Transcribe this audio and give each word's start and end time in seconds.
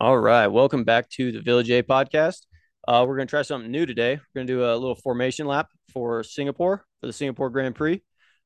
All 0.00 0.16
right, 0.16 0.46
welcome 0.46 0.84
back 0.84 1.10
to 1.10 1.32
the 1.32 1.40
Village 1.40 1.68
A 1.72 1.82
podcast. 1.82 2.46
Uh, 2.86 3.04
we're 3.04 3.16
going 3.16 3.26
to 3.26 3.30
try 3.30 3.42
something 3.42 3.68
new 3.68 3.84
today. 3.84 4.14
We're 4.14 4.38
going 4.38 4.46
to 4.46 4.52
do 4.52 4.64
a 4.64 4.76
little 4.76 4.94
formation 4.94 5.44
lap 5.48 5.70
for 5.92 6.22
Singapore 6.22 6.84
for 7.00 7.08
the 7.08 7.12
Singapore 7.12 7.50
Grand 7.50 7.74
Prix. 7.74 8.00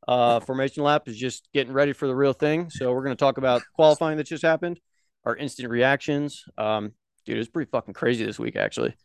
Uh, 0.09 0.41
formation 0.41 0.83
lap 0.83 1.09
is 1.09 1.19
just 1.19 1.47
getting 1.53 1.75
ready 1.75 1.93
for 1.93 2.07
the 2.07 2.17
real 2.17 2.33
thing. 2.33 2.71
So 2.71 2.91
we're 2.95 3.05
going 3.05 3.15
to 3.15 3.23
talk 3.23 3.37
about 3.37 3.61
qualifying 3.75 4.17
that 4.17 4.27
just 4.27 4.43
happened, 4.43 4.81
our 5.27 5.37
instant 5.37 5.69
reactions. 5.69 6.43
Um, 6.57 6.93
dude, 7.27 7.37
it 7.37 7.41
was 7.41 7.51
pretty 7.51 7.71
fucking 7.71 7.93
crazy 7.93 8.25
this 8.25 8.39
week, 8.39 8.57
actually. 8.57 8.97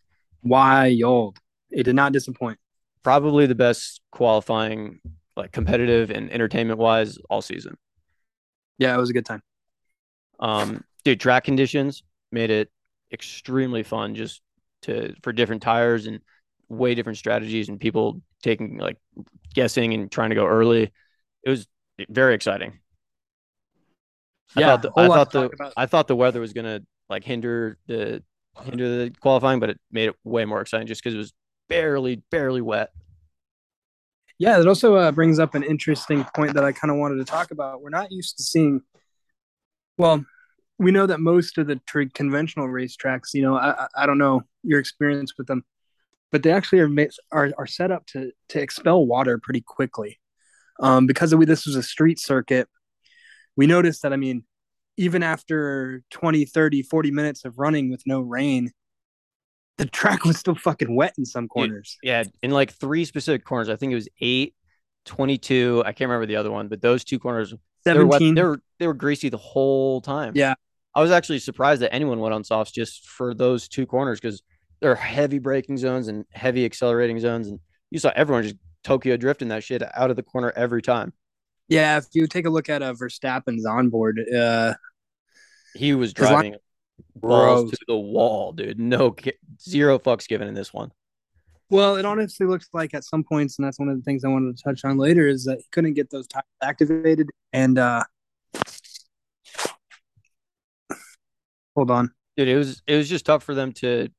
Wild. 0.42 1.40
It 1.70 1.84
did 1.84 1.96
not 1.96 2.14
disappoint. 2.14 2.60
Probably 3.04 3.46
the 3.46 3.56
best 3.56 4.00
qualifying, 4.14 5.02
like 5.36 5.52
competitive 5.52 6.12
and 6.12 6.32
entertainment 6.32 6.80
wise, 6.80 7.18
all 7.30 7.42
season. 7.42 7.76
Yeah, 8.78 8.96
it 8.96 9.00
was 9.00 9.10
a 9.10 9.14
good 9.14 9.26
time. 9.26 9.42
Um, 10.40 10.86
dude, 11.04 11.20
track 11.20 11.44
conditions 11.44 12.04
made 12.32 12.50
it 12.50 12.70
extremely 13.12 13.84
fun 13.84 14.16
just 14.16 14.42
to 14.84 15.14
for 15.24 15.34
different 15.34 15.62
tires 15.62 16.08
and 16.08 16.20
way 16.70 16.96
different 16.96 17.18
strategies 17.18 17.70
and 17.70 17.80
people 17.80 18.22
taking 18.44 18.78
like 18.78 18.98
guessing 19.54 19.94
and 19.94 20.12
trying 20.12 20.30
to 20.30 20.36
go 20.36 20.46
early. 20.46 20.92
It 21.44 21.50
was 21.50 21.68
very 22.10 22.36
exciting. 22.36 22.80
Yeah, 24.56 24.74
I 24.74 24.78
thought 24.78 24.82
the, 24.82 24.92
I 25.02 25.08
thought 25.08 25.32
the 25.32 25.50
about. 25.54 25.74
I 25.78 25.86
thought 25.86 26.08
the 26.08 26.16
weather 26.16 26.40
was 26.40 26.54
gonna 26.54 26.82
like 27.10 27.24
hinder 27.24 27.78
the 27.88 28.24
hinder 28.64 29.06
the 29.06 29.14
qualifying, 29.20 29.60
but 29.60 29.70
it 29.70 29.80
made 29.92 30.10
it 30.10 30.16
way 30.24 30.46
more 30.46 30.62
exciting 30.62 30.88
just 30.88 31.04
because 31.04 31.14
it 31.14 31.18
was 31.18 31.34
barely 31.70 32.22
barely 32.32 32.62
wet. 32.62 32.92
Yeah, 34.40 34.60
it 34.60 34.68
also 34.68 34.96
uh, 34.96 35.12
brings 35.12 35.40
up 35.40 35.56
an 35.56 35.64
interesting 35.64 36.24
point 36.36 36.54
that 36.54 36.64
I 36.64 36.72
kind 36.72 36.92
of 36.92 36.98
wanted 36.98 37.16
to 37.16 37.26
talk 37.26 37.52
about. 37.52 37.82
We're 37.82 37.90
not 37.90 38.12
used 38.12 38.38
to 38.38 38.44
seeing, 38.44 38.82
well, 39.98 40.24
we 40.80 40.92
know 40.92 41.06
that 41.08 41.20
most 41.20 41.58
of 41.58 41.68
the 41.68 41.80
conventional 42.14 42.68
racetracks, 42.68 43.34
you 43.34 43.42
know, 43.42 43.56
I, 43.56 43.88
I- 43.96 44.06
don't 44.06 44.18
know 44.18 44.44
your 44.64 44.80
experience 44.80 45.34
with 45.38 45.48
them, 45.48 45.64
but 46.32 46.44
they 46.44 46.52
actually 46.52 46.80
are 46.80 46.90
are, 47.32 47.52
are 47.58 47.68
set 47.68 47.92
up 47.92 48.06
to 48.08 48.32
to 48.50 48.62
expel 48.62 49.06
water 49.06 49.38
pretty 49.40 49.62
quickly. 49.62 50.20
Um, 50.80 51.08
because 51.08 51.34
we, 51.34 51.46
this 51.46 51.66
was 51.66 51.76
a 51.76 51.82
street 51.82 52.20
circuit, 52.20 52.68
we 53.56 53.66
noticed 53.66 54.04
that, 54.04 54.14
I 54.14 54.16
mean, 54.18 54.44
even 54.96 55.24
after 55.24 56.04
20, 56.12 56.46
30, 56.46 56.84
40 56.84 57.10
minutes 57.12 57.46
of 57.46 57.58
running 57.58 57.90
with 57.90 58.04
no 58.06 58.22
rain, 58.22 58.72
the 59.80 59.86
track 59.88 60.24
was 60.24 60.38
still 60.38 60.54
fucking 60.54 60.96
wet 60.96 61.16
in 61.18 61.26
some 61.26 61.48
corners. 61.48 61.98
Yeah, 62.04 62.24
in 62.44 62.52
like 62.52 62.72
three 62.74 63.06
specific 63.06 63.44
corners. 63.44 63.70
I 63.70 63.76
think 63.76 63.92
it 63.92 63.96
was 63.96 64.08
eight, 64.22 64.54
22. 65.06 65.82
I 65.86 65.94
can't 65.94 66.10
remember 66.10 66.28
the 66.28 66.36
other 66.36 66.52
one, 66.52 66.68
but 66.68 66.82
those 66.82 67.04
two 67.04 67.18
corners 67.18 67.54
they 67.86 67.94
were 67.94 68.06
wet- 68.06 68.20
17. 68.20 68.36
They 68.36 68.44
were 68.44 68.62
they 68.80 68.88
were 68.88 68.94
greasy 68.94 69.30
the 69.30 69.38
whole 69.38 70.02
time. 70.02 70.34
Yeah. 70.36 70.56
I 70.98 71.02
was 71.02 71.12
actually 71.12 71.38
surprised 71.38 71.84
that 71.84 71.94
anyone 71.94 72.20
went 72.20 72.34
on 72.34 72.44
softs 72.44 72.72
just 72.72 73.08
for 73.08 73.36
those 73.36 73.68
two 73.68 73.86
corners 73.86 74.20
because 74.20 74.42
they're 74.80 74.96
heavy 74.96 75.38
braking 75.38 75.78
zones 75.78 76.08
and 76.08 76.26
heavy 76.32 76.66
accelerating 76.66 77.20
zones, 77.20 77.50
and 77.50 77.60
you 77.92 78.00
saw 78.00 78.12
everyone 78.16 78.42
just 78.42 78.56
Tokyo 78.84 79.16
drifting 79.16 79.50
that 79.50 79.64
shit 79.64 79.84
out 79.96 80.10
of 80.10 80.16
the 80.16 80.24
corner 80.24 80.52
every 80.56 80.82
time. 80.82 81.14
Yeah, 81.68 81.98
if 81.98 82.06
you 82.14 82.26
take 82.26 82.48
a 82.48 82.50
look 82.50 82.68
at 82.68 82.82
uh, 82.82 82.96
Verstappen's 82.96 83.64
onboard, 83.64 84.20
uh, 84.36 84.74
He 85.76 85.94
was 85.94 86.14
driving 86.14 86.56
balls 87.16 87.70
to 87.70 87.86
the 87.88 87.96
wall, 87.96 88.52
dude. 88.52 88.80
No 88.80 89.16
zero 89.62 90.00
fucks 90.00 90.28
given 90.28 90.48
in 90.48 90.56
this 90.56 90.74
one. 90.74 90.92
well, 91.70 91.98
it 91.98 92.06
honestly 92.06 92.48
looks 92.48 92.70
like 92.74 92.96
at 92.96 93.04
some 93.04 93.24
points, 93.24 93.60
and 93.60 93.68
that's 93.68 93.78
one 93.78 93.90
of 93.90 93.98
the 93.98 94.04
things 94.04 94.26
I 94.26 94.30
wanted 94.30 94.58
to 94.58 94.64
touch 94.64 94.84
on 94.84 94.98
later, 94.98 95.28
is 95.28 95.44
that 95.46 95.60
he 95.60 95.66
couldn't 95.72 95.94
get 95.94 96.10
those 96.10 96.26
tires 96.26 96.46
activated. 96.64 97.30
And 97.54 97.78
uh, 97.78 98.04
hold 101.78 101.92
on, 101.92 102.12
Dude, 102.36 102.48
it 102.48 102.58
was 102.58 102.82
it 102.88 102.96
was 102.96 103.08
just 103.08 103.26
tough 103.26 103.44
for 103.44 103.54
them 103.54 103.72
to. 103.74 104.10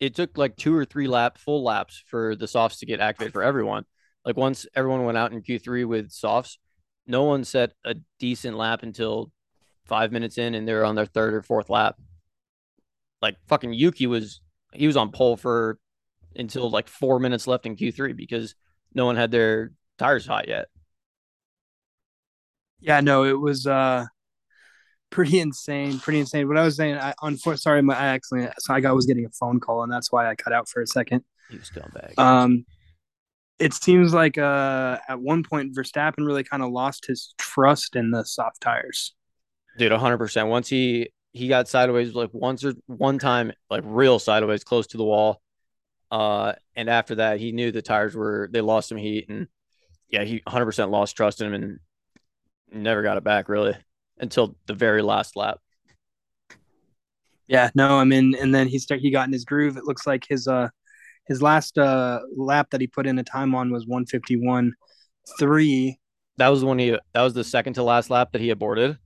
It 0.00 0.14
took 0.14 0.38
like 0.38 0.56
two 0.56 0.74
or 0.76 0.84
three 0.84 1.08
lap 1.08 1.38
full 1.38 1.64
laps 1.64 2.02
for 2.06 2.36
the 2.36 2.46
softs 2.46 2.78
to 2.78 2.86
get 2.86 3.00
activated 3.00 3.32
for 3.32 3.42
everyone. 3.42 3.84
Like 4.24 4.36
once 4.36 4.66
everyone 4.74 5.04
went 5.04 5.18
out 5.18 5.32
in 5.32 5.42
Q 5.42 5.58
three 5.58 5.84
with 5.84 6.10
softs, 6.12 6.58
no 7.06 7.24
one 7.24 7.44
set 7.44 7.72
a 7.84 7.96
decent 8.20 8.56
lap 8.56 8.82
until 8.84 9.32
five 9.86 10.12
minutes 10.12 10.38
in, 10.38 10.54
and 10.54 10.66
they're 10.66 10.84
on 10.84 10.94
their 10.94 11.06
third 11.06 11.34
or 11.34 11.42
fourth 11.42 11.68
lap. 11.68 11.96
Like 13.20 13.36
fucking 13.48 13.72
Yuki 13.72 14.06
was 14.06 14.40
he 14.72 14.86
was 14.86 14.96
on 14.96 15.10
pole 15.10 15.36
for 15.36 15.78
until 16.36 16.70
like 16.70 16.88
four 16.88 17.18
minutes 17.18 17.46
left 17.46 17.66
in 17.66 17.76
Q 17.76 17.90
three 17.90 18.12
because 18.12 18.54
no 18.94 19.06
one 19.06 19.16
had 19.16 19.32
their 19.32 19.72
tires 19.98 20.26
hot 20.26 20.46
yet. 20.48 20.66
yeah, 22.80 23.00
no, 23.00 23.24
it 23.24 23.38
was 23.40 23.66
uh, 23.66 24.04
pretty 25.14 25.38
insane, 25.38 26.00
pretty 26.00 26.18
insane. 26.18 26.48
What 26.48 26.58
I 26.58 26.64
was 26.64 26.76
saying, 26.76 26.96
I 26.96 27.14
unfor- 27.22 27.58
sorry, 27.58 27.80
my 27.82 27.94
I 27.94 28.06
accidentally, 28.08 28.52
so 28.58 28.74
I 28.74 28.80
got 28.80 28.94
was 28.94 29.06
getting 29.06 29.24
a 29.24 29.30
phone 29.30 29.60
call, 29.60 29.84
and 29.84 29.90
that's 29.90 30.10
why 30.10 30.28
I 30.28 30.34
cut 30.34 30.52
out 30.52 30.68
for 30.68 30.82
a 30.82 30.86
second. 30.86 31.24
He 31.50 31.56
was 31.56 31.70
scumbag. 31.70 32.18
Um, 32.18 32.66
it 33.60 33.72
seems 33.72 34.12
like 34.12 34.36
uh, 34.36 34.98
at 35.08 35.20
one 35.20 35.44
point 35.44 35.74
Verstappen 35.74 36.26
really 36.26 36.42
kind 36.42 36.62
of 36.64 36.72
lost 36.72 37.06
his 37.06 37.32
trust 37.38 37.94
in 37.94 38.10
the 38.10 38.24
soft 38.24 38.60
tires. 38.60 39.14
Dude, 39.78 39.92
hundred 39.92 40.18
percent. 40.18 40.48
Once 40.48 40.68
he 40.68 41.10
he 41.32 41.46
got 41.46 41.68
sideways 41.68 42.14
like 42.14 42.30
once 42.32 42.64
or 42.64 42.74
one 42.86 43.18
time, 43.18 43.52
like 43.70 43.84
real 43.86 44.18
sideways, 44.18 44.64
close 44.64 44.88
to 44.88 44.96
the 44.96 45.04
wall. 45.04 45.40
Uh, 46.10 46.54
and 46.74 46.90
after 46.90 47.14
that, 47.16 47.38
he 47.38 47.52
knew 47.52 47.70
the 47.70 47.82
tires 47.82 48.16
were 48.16 48.48
they 48.52 48.60
lost 48.60 48.88
some 48.88 48.98
heat, 48.98 49.28
and 49.28 49.46
yeah, 50.08 50.24
he 50.24 50.42
hundred 50.46 50.66
percent 50.66 50.90
lost 50.90 51.16
trust 51.16 51.40
in 51.40 51.46
him 51.46 51.54
and 51.54 51.78
never 52.72 53.02
got 53.02 53.16
it 53.16 53.22
back 53.22 53.48
really 53.48 53.76
until 54.18 54.56
the 54.66 54.74
very 54.74 55.02
last 55.02 55.36
lap. 55.36 55.60
Yeah, 57.46 57.70
no, 57.74 57.98
I 57.98 58.04
mean, 58.04 58.34
and 58.40 58.54
then 58.54 58.68
he 58.68 58.78
start 58.78 59.00
he 59.00 59.10
got 59.10 59.26
in 59.26 59.32
his 59.32 59.44
groove. 59.44 59.76
It 59.76 59.84
looks 59.84 60.06
like 60.06 60.24
his 60.26 60.48
uh 60.48 60.68
his 61.26 61.42
last 61.42 61.78
uh 61.78 62.20
lap 62.36 62.70
that 62.70 62.80
he 62.80 62.86
put 62.86 63.06
in 63.06 63.18
a 63.18 63.24
time 63.24 63.54
on 63.54 63.70
was 63.70 63.86
one 63.86 64.06
fifty 64.06 64.36
one 64.36 64.72
three. 65.38 65.98
That 66.38 66.48
was 66.48 66.60
the 66.60 66.66
one 66.66 66.78
he 66.78 66.90
that 67.12 67.22
was 67.22 67.34
the 67.34 67.44
second 67.44 67.74
to 67.74 67.82
last 67.82 68.10
lap 68.10 68.32
that 68.32 68.40
he 68.40 68.50
aborted. 68.50 68.98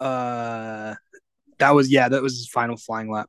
Uh, 0.00 0.94
that 1.58 1.70
was 1.70 1.90
yeah, 1.90 2.08
that 2.08 2.22
was 2.22 2.32
his 2.34 2.48
final 2.48 2.76
flying 2.76 3.10
lap. 3.10 3.28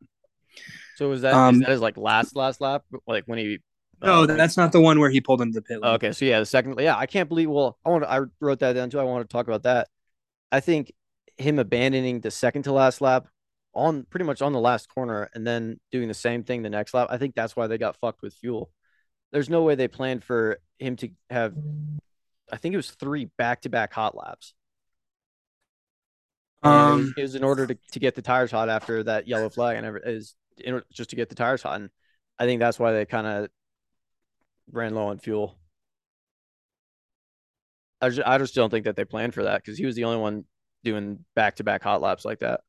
So 0.95 1.09
was 1.09 1.21
that 1.21 1.35
Um, 1.35 1.55
is 1.55 1.61
that 1.61 1.69
his 1.69 1.81
like 1.81 1.97
last 1.97 2.35
last 2.35 2.61
lap? 2.61 2.83
Like 3.07 3.25
when 3.25 3.39
he 3.39 3.59
No, 4.01 4.23
uh, 4.23 4.25
that's 4.25 4.57
not 4.57 4.71
the 4.71 4.81
one 4.81 4.99
where 4.99 5.09
he 5.09 5.21
pulled 5.21 5.41
into 5.41 5.53
the 5.53 5.61
pit 5.61 5.81
lane. 5.81 5.95
Okay, 5.95 6.11
so 6.11 6.25
yeah, 6.25 6.39
the 6.39 6.45
second, 6.45 6.79
yeah, 6.79 6.97
I 6.97 7.05
can't 7.05 7.29
believe. 7.29 7.49
Well, 7.49 7.77
I 7.85 7.89
want, 7.89 8.03
I 8.05 8.21
wrote 8.39 8.59
that 8.59 8.73
down 8.73 8.89
too. 8.89 8.99
I 8.99 9.03
want 9.03 9.27
to 9.27 9.31
talk 9.31 9.47
about 9.47 9.63
that. 9.63 9.87
I 10.53 10.59
think 10.59 10.93
him 11.37 11.57
abandoning 11.57 12.21
the 12.21 12.29
second 12.31 12.63
to 12.63 12.71
last 12.71 13.01
lap 13.01 13.27
on 13.73 14.03
pretty 14.03 14.23
much 14.23 14.41
on 14.43 14.53
the 14.53 14.59
last 14.59 14.87
corner 14.87 15.27
and 15.33 15.45
then 15.47 15.79
doing 15.91 16.07
the 16.07 16.13
same 16.13 16.43
thing 16.43 16.61
the 16.61 16.69
next 16.69 16.93
lap. 16.93 17.07
I 17.09 17.17
think 17.17 17.33
that's 17.33 17.55
why 17.55 17.65
they 17.65 17.79
got 17.79 17.97
fucked 17.97 18.21
with 18.21 18.35
fuel. 18.35 18.69
There's 19.31 19.49
no 19.49 19.63
way 19.63 19.73
they 19.73 19.87
planned 19.87 20.23
for 20.23 20.59
him 20.77 20.95
to 20.97 21.09
have. 21.31 21.55
I 22.51 22.57
think 22.57 22.73
it 22.73 22.77
was 22.77 22.91
three 22.91 23.25
back 23.35 23.61
to 23.61 23.69
back 23.69 23.91
hot 23.91 24.15
laps. 24.15 24.53
And 26.61 26.71
it 26.71 26.77
was- 26.77 27.07
Um, 27.07 27.13
it 27.17 27.21
was 27.23 27.35
in 27.35 27.43
order 27.43 27.65
to, 27.65 27.75
to 27.93 27.99
get 27.99 28.13
the 28.13 28.21
tires 28.21 28.51
hot 28.51 28.69
after 28.69 29.01
that 29.03 29.27
yellow 29.27 29.49
flag 29.49 29.77
and 29.77 29.87
every, 29.87 30.01
is 30.05 30.35
in, 30.59 30.83
just 30.91 31.09
to 31.09 31.15
get 31.15 31.29
the 31.29 31.35
tires 31.35 31.63
hot. 31.63 31.81
And 31.81 31.89
I 32.37 32.45
think 32.45 32.59
that's 32.59 32.77
why 32.79 32.91
they 32.91 33.05
kind 33.05 33.25
of 33.25 33.49
ran 34.71 34.93
low 34.93 35.07
on 35.07 35.17
fuel. 35.17 35.57
I 38.03 38.09
just, 38.09 38.27
I 38.27 38.37
just 38.37 38.55
don't 38.55 38.69
think 38.69 38.85
that 38.85 38.95
they 38.95 39.05
planned 39.05 39.33
for 39.33 39.43
that 39.43 39.63
because 39.63 39.77
he 39.77 39.85
was 39.85 39.95
the 39.95 40.03
only 40.03 40.17
one 40.17 40.45
doing 40.83 41.23
back 41.35 41.55
to 41.55 41.63
back 41.63 41.83
hot 41.83 42.01
laps 42.01 42.25
like 42.25 42.39
that. 42.39 42.61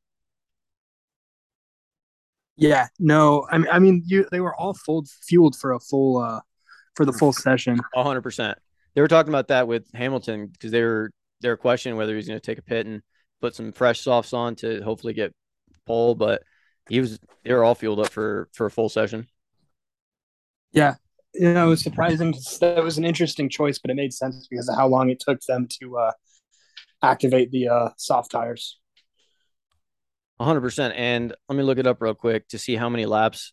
yeah, 2.57 2.87
no, 2.99 3.47
I 3.51 3.59
mean, 3.59 3.69
I 3.73 3.79
mean, 3.81 4.03
you 4.07 4.27
they 4.31 4.41
were 4.41 4.55
all 4.55 4.75
full 4.75 5.05
fueled 5.27 5.57
for 5.57 5.73
a 5.73 5.81
full 5.81 6.19
uh 6.19 6.41
for 6.95 7.05
the 7.05 7.13
full 7.13 7.33
session. 7.33 7.81
hundred 7.95 8.23
percent. 8.23 8.59
They 8.95 9.01
were 9.01 9.09
talking 9.09 9.31
about 9.31 9.49
that 9.49 9.67
with 9.67 9.87
Hamilton 9.93 10.47
because 10.47 10.71
they 10.71 10.83
were 10.83 11.11
they 11.41 11.49
were 11.49 11.57
questioning 11.57 11.99
whether 11.99 12.15
he's 12.15 12.29
going 12.29 12.39
to 12.41 12.45
take 12.47 12.59
a 12.59 12.63
pit 12.63 12.87
and 12.87 13.03
put 13.41 13.55
some 13.55 13.73
fresh 13.73 14.01
softs 14.01 14.33
on 14.33 14.55
to 14.57 14.83
hopefully 14.83 15.15
get 15.15 15.33
pole, 15.87 16.15
but 16.15 16.43
he 16.89 17.01
was 17.01 17.19
they 17.45 17.53
were 17.53 17.65
all 17.65 17.75
fueled 17.75 18.01
up 18.01 18.11
for 18.11 18.49
for 18.53 18.67
a 18.67 18.71
full 18.71 18.89
session. 18.89 19.27
Yeah, 20.73 20.95
you 21.35 21.53
know, 21.53 21.67
it 21.67 21.71
was 21.71 21.83
surprising. 21.83 22.35
That 22.61 22.83
was 22.83 22.99
an 22.99 23.05
interesting 23.05 23.49
choice, 23.49 23.79
but 23.79 23.91
it 23.91 23.95
made 23.95 24.13
sense 24.13 24.47
because 24.49 24.69
of 24.69 24.77
how 24.77 24.89
long 24.89 25.11
it 25.11 25.21
took 25.21 25.41
them 25.43 25.69
to 25.81 25.99
uh 25.99 26.13
activate 27.03 27.51
the 27.51 27.69
uh 27.69 27.91
soft 27.97 28.31
tires. 28.31 28.79
hundred 30.41 30.61
percent. 30.61 30.95
And 30.97 31.35
let 31.49 31.57
me 31.57 31.63
look 31.63 31.79
it 31.79 31.87
up 31.87 32.01
real 32.01 32.15
quick 32.15 32.49
to 32.49 32.59
see 32.59 32.77
how 32.77 32.89
many 32.89 33.07
laps 33.07 33.53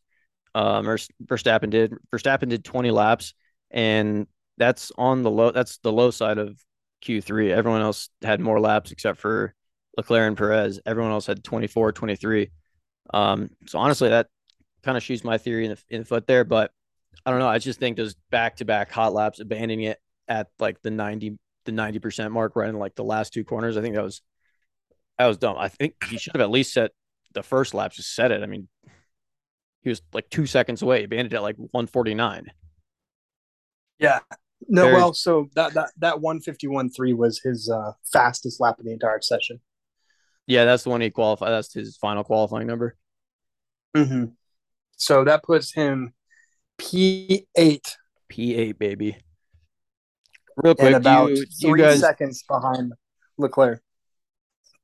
um 0.55 0.85
Verstappen 0.85 1.69
did. 1.69 1.93
Verstappen 2.13 2.49
did 2.49 2.63
twenty 2.63 2.91
laps, 2.91 3.33
and 3.69 4.27
that's 4.57 4.91
on 4.97 5.23
the 5.23 5.31
low. 5.31 5.51
That's 5.51 5.77
the 5.79 5.91
low 5.91 6.11
side 6.11 6.37
of 6.37 6.59
Q 7.01 7.21
three. 7.21 7.51
Everyone 7.51 7.81
else 7.81 8.09
had 8.21 8.39
more 8.41 8.59
laps 8.59 8.91
except 8.91 9.19
for 9.19 9.53
Leclerc 9.97 10.27
and 10.27 10.37
Perez. 10.37 10.79
Everyone 10.85 11.11
else 11.11 11.25
had 11.27 11.43
24, 11.43 11.91
23. 11.91 12.51
Um, 13.13 13.49
so 13.67 13.79
honestly, 13.79 14.09
that 14.09 14.27
kind 14.83 14.97
of 14.97 15.03
shoots 15.03 15.23
my 15.23 15.37
theory 15.37 15.65
in 15.65 15.71
the, 15.71 15.83
in 15.89 15.99
the 16.01 16.05
foot 16.05 16.27
there. 16.27 16.43
But 16.43 16.71
I 17.25 17.31
don't 17.31 17.39
know. 17.39 17.47
I 17.47 17.59
just 17.59 17.79
think 17.79 17.97
those 17.97 18.15
back 18.29 18.57
to 18.57 18.65
back 18.65 18.91
hot 18.91 19.13
laps, 19.13 19.39
abandoning 19.39 19.83
it 19.83 19.99
at 20.27 20.47
like 20.59 20.81
the 20.81 20.91
90, 20.91 21.37
the 21.65 21.71
90% 21.71 22.31
mark 22.31 22.55
right 22.55 22.69
in 22.69 22.79
like 22.79 22.95
the 22.95 23.03
last 23.03 23.33
two 23.33 23.43
corners. 23.43 23.77
I 23.77 23.81
think 23.81 23.95
that 23.95 24.03
was, 24.03 24.21
that 25.17 25.27
was 25.27 25.37
dumb. 25.37 25.57
I 25.57 25.67
think 25.67 25.95
he 26.05 26.17
should 26.17 26.33
have 26.33 26.41
at 26.41 26.49
least 26.49 26.73
set 26.73 26.91
the 27.33 27.43
first 27.43 27.73
lap 27.73 27.91
just 27.93 28.15
said 28.15 28.31
it. 28.31 28.43
I 28.43 28.45
mean, 28.45 28.67
he 29.81 29.89
was 29.89 30.01
like 30.13 30.29
two 30.29 30.45
seconds 30.45 30.81
away. 30.81 30.99
He 30.99 31.17
ended 31.17 31.33
at 31.33 31.41
like 31.41 31.57
149. 31.57 32.51
Yeah. 33.99 34.19
No, 34.67 34.83
Very- 34.83 34.95
well, 34.95 35.13
so 35.13 35.49
that 35.55 35.73
that 35.73 35.89
that 35.97 36.21
one 36.21 36.39
fifty 36.39 36.67
one 36.67 36.89
three 36.89 37.13
was 37.13 37.39
his 37.39 37.69
uh, 37.69 37.93
fastest 38.11 38.59
lap 38.59 38.77
of 38.79 38.85
the 38.85 38.91
entire 38.91 39.19
session. 39.21 39.59
Yeah, 40.45 40.65
that's 40.65 40.83
the 40.83 40.89
one 40.89 41.01
he 41.01 41.09
qualified. 41.09 41.51
That's 41.51 41.73
his 41.73 41.97
final 41.97 42.23
qualifying 42.23 42.67
number. 42.67 42.95
Mm-hmm. 43.95 44.25
So 44.97 45.23
that 45.23 45.43
puts 45.43 45.73
him 45.73 46.13
P 46.81 47.45
eight 47.55 47.95
P8, 48.31 48.77
baby. 48.79 49.17
Real 50.57 50.75
quick, 50.75 50.91
do 50.91 50.95
about 50.97 51.29
you, 51.29 51.35
do 51.35 51.41
you 51.41 51.69
three 51.69 51.81
guys, 51.81 51.99
seconds 51.99 52.43
behind 52.47 52.93
Leclerc. 53.37 53.81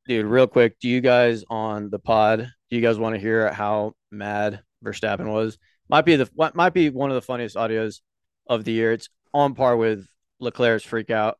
dude, 0.08 0.26
real 0.26 0.48
quick, 0.48 0.80
do 0.80 0.88
you 0.88 1.02
guys 1.02 1.44
on 1.50 1.90
the 1.90 2.00
pod, 2.00 2.50
do 2.70 2.76
you 2.76 2.82
guys 2.82 3.00
want 3.00 3.16
to 3.16 3.20
hear 3.20 3.52
how 3.52 3.94
mad 4.12 4.62
Verstappen 4.86 5.32
was? 5.32 5.58
Might 5.90 6.06
be 6.06 6.16
the 6.18 6.30
what 6.34 6.56
might 6.56 6.74
be 6.74 6.90
one 6.90 7.10
of 7.10 7.16
the 7.16 7.22
funniest 7.22 7.56
audios 7.56 8.02
of 8.48 8.64
the 8.64 8.74
year. 8.74 8.94
It's 8.94 9.10
on 9.34 9.56
par 9.56 9.76
with 9.76 10.08
Leclerc's 10.40 10.84
freak 10.84 11.10
out 11.10 11.40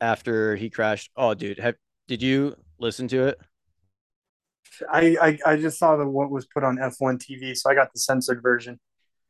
after 0.00 0.56
he 0.56 0.70
crashed. 0.70 1.10
Oh, 1.16 1.34
dude, 1.34 1.58
have, 1.60 1.76
did 2.08 2.22
you 2.22 2.56
listen 2.78 3.08
to 3.08 3.28
it? 3.28 3.38
I, 4.90 5.16
I 5.20 5.52
I 5.52 5.56
just 5.56 5.78
saw 5.78 5.96
the 5.96 6.06
what 6.06 6.30
was 6.30 6.46
put 6.46 6.64
on 6.64 6.78
F 6.80 6.96
one 6.98 7.18
TV, 7.18 7.56
so 7.56 7.70
I 7.70 7.74
got 7.74 7.92
the 7.92 8.00
censored 8.00 8.42
version. 8.42 8.80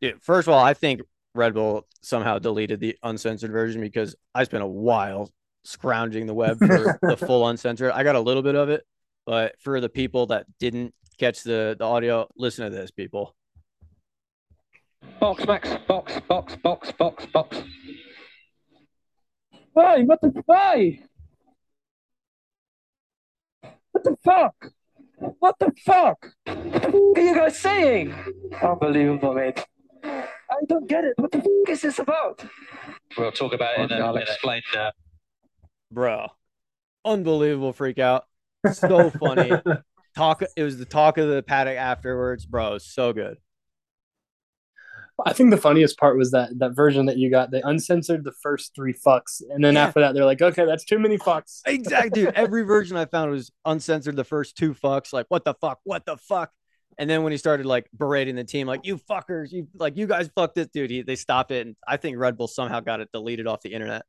Dude, 0.00 0.22
first 0.22 0.46
of 0.46 0.54
all, 0.54 0.62
I 0.62 0.74
think 0.74 1.02
Red 1.34 1.54
Bull 1.54 1.86
somehow 2.02 2.38
deleted 2.38 2.80
the 2.80 2.96
uncensored 3.02 3.50
version 3.50 3.80
because 3.80 4.14
I 4.34 4.44
spent 4.44 4.62
a 4.62 4.66
while 4.66 5.30
scrounging 5.64 6.26
the 6.26 6.34
web 6.34 6.58
for 6.58 6.98
the 7.02 7.16
full 7.16 7.46
uncensored. 7.48 7.90
I 7.92 8.02
got 8.02 8.14
a 8.14 8.20
little 8.20 8.42
bit 8.42 8.54
of 8.54 8.68
it, 8.68 8.84
but 9.26 9.54
for 9.60 9.80
the 9.80 9.88
people 9.88 10.26
that 10.26 10.46
didn't 10.58 10.94
catch 11.18 11.42
the, 11.42 11.76
the 11.78 11.84
audio, 11.84 12.28
listen 12.36 12.64
to 12.64 12.70
this, 12.70 12.90
people. 12.90 13.34
Box, 15.20 15.46
Max, 15.46 15.68
box, 15.86 16.20
box, 16.28 16.56
box, 16.56 16.92
box, 16.92 17.26
box. 17.26 17.62
Why? 19.72 20.02
What 20.02 20.20
the 20.20 20.28
why? 20.46 21.00
What 23.92 24.04
the 24.04 24.16
fuck? 24.24 24.72
What 25.38 25.58
the 25.58 25.72
fuck? 25.84 26.32
What 26.44 26.54
the 26.66 26.92
fuck 26.94 27.16
are 27.16 27.20
you 27.20 27.34
guys 27.34 27.58
saying? 27.58 28.14
Unbelievable, 28.62 29.34
mate. 29.34 29.64
I 30.04 30.64
don't 30.68 30.88
get 30.88 31.04
it. 31.04 31.14
What 31.16 31.30
the 31.32 31.38
fuck 31.38 31.68
is 31.68 31.82
this 31.82 31.98
about? 31.98 32.44
We'll 33.16 33.32
talk 33.32 33.52
about 33.52 33.74
it 33.74 33.82
and 33.82 33.92
Okay, 33.92 34.00
a, 34.00 34.04
I'll 34.06 34.16
explain. 34.16 34.62
uh, 34.76 34.90
Bro, 35.90 36.28
unbelievable 37.04 37.72
freak 37.72 37.98
out. 37.98 38.24
So 38.72 39.10
funny. 39.10 39.52
Talk. 40.16 40.42
It 40.56 40.62
was 40.64 40.78
the 40.78 40.84
talk 40.84 41.16
of 41.18 41.28
the 41.28 41.42
paddock 41.44 41.76
afterwards, 41.76 42.44
bro. 42.44 42.70
it 42.70 42.72
was 42.74 42.84
So 42.92 43.12
good. 43.12 43.36
I 45.24 45.32
think 45.32 45.50
the 45.50 45.56
funniest 45.56 45.96
part 45.98 46.16
was 46.16 46.30
that 46.32 46.50
that 46.58 46.74
version 46.76 47.06
that 47.06 47.16
you 47.18 47.30
got. 47.30 47.50
They 47.50 47.60
uncensored 47.62 48.24
the 48.24 48.32
first 48.32 48.72
three 48.74 48.92
fucks, 48.94 49.40
and 49.50 49.64
then 49.64 49.74
Yeah. 49.74 49.84
after 49.86 50.00
that, 50.00 50.14
they're 50.14 50.24
like, 50.24 50.40
"Okay, 50.42 50.64
that's 50.64 50.84
too 50.84 50.98
many 50.98 51.18
fucks." 51.18 51.60
Exactly, 51.66 52.10
dude. 52.10 52.34
Every 52.34 52.62
version 52.62 52.96
I 52.96 53.04
found 53.04 53.30
was 53.32 53.50
uncensored. 53.64 54.16
The 54.16 54.24
first 54.24 54.56
two 54.56 54.74
fucks, 54.74 55.12
like 55.12 55.26
what 55.28 55.44
the 55.44 55.54
fuck, 55.54 55.80
what 55.84 56.04
the 56.06 56.16
fuck. 56.16 56.50
And 56.98 57.08
then 57.08 57.22
when 57.22 57.30
he 57.30 57.38
started 57.38 57.64
like 57.64 57.88
berating 57.96 58.34
the 58.34 58.44
team, 58.44 58.66
like 58.66 58.84
you 58.84 58.98
fuckers, 58.98 59.52
you 59.52 59.68
like 59.74 59.96
you 59.96 60.08
guys 60.08 60.28
fucked 60.34 60.56
this 60.56 60.66
dude. 60.66 60.90
He, 60.90 61.02
they 61.02 61.14
stopped 61.14 61.52
it, 61.52 61.66
and 61.66 61.76
I 61.86 61.96
think 61.96 62.18
Red 62.18 62.36
Bull 62.36 62.48
somehow 62.48 62.80
got 62.80 63.00
it 63.00 63.08
deleted 63.12 63.46
off 63.46 63.60
the 63.62 63.72
internet. 63.72 64.02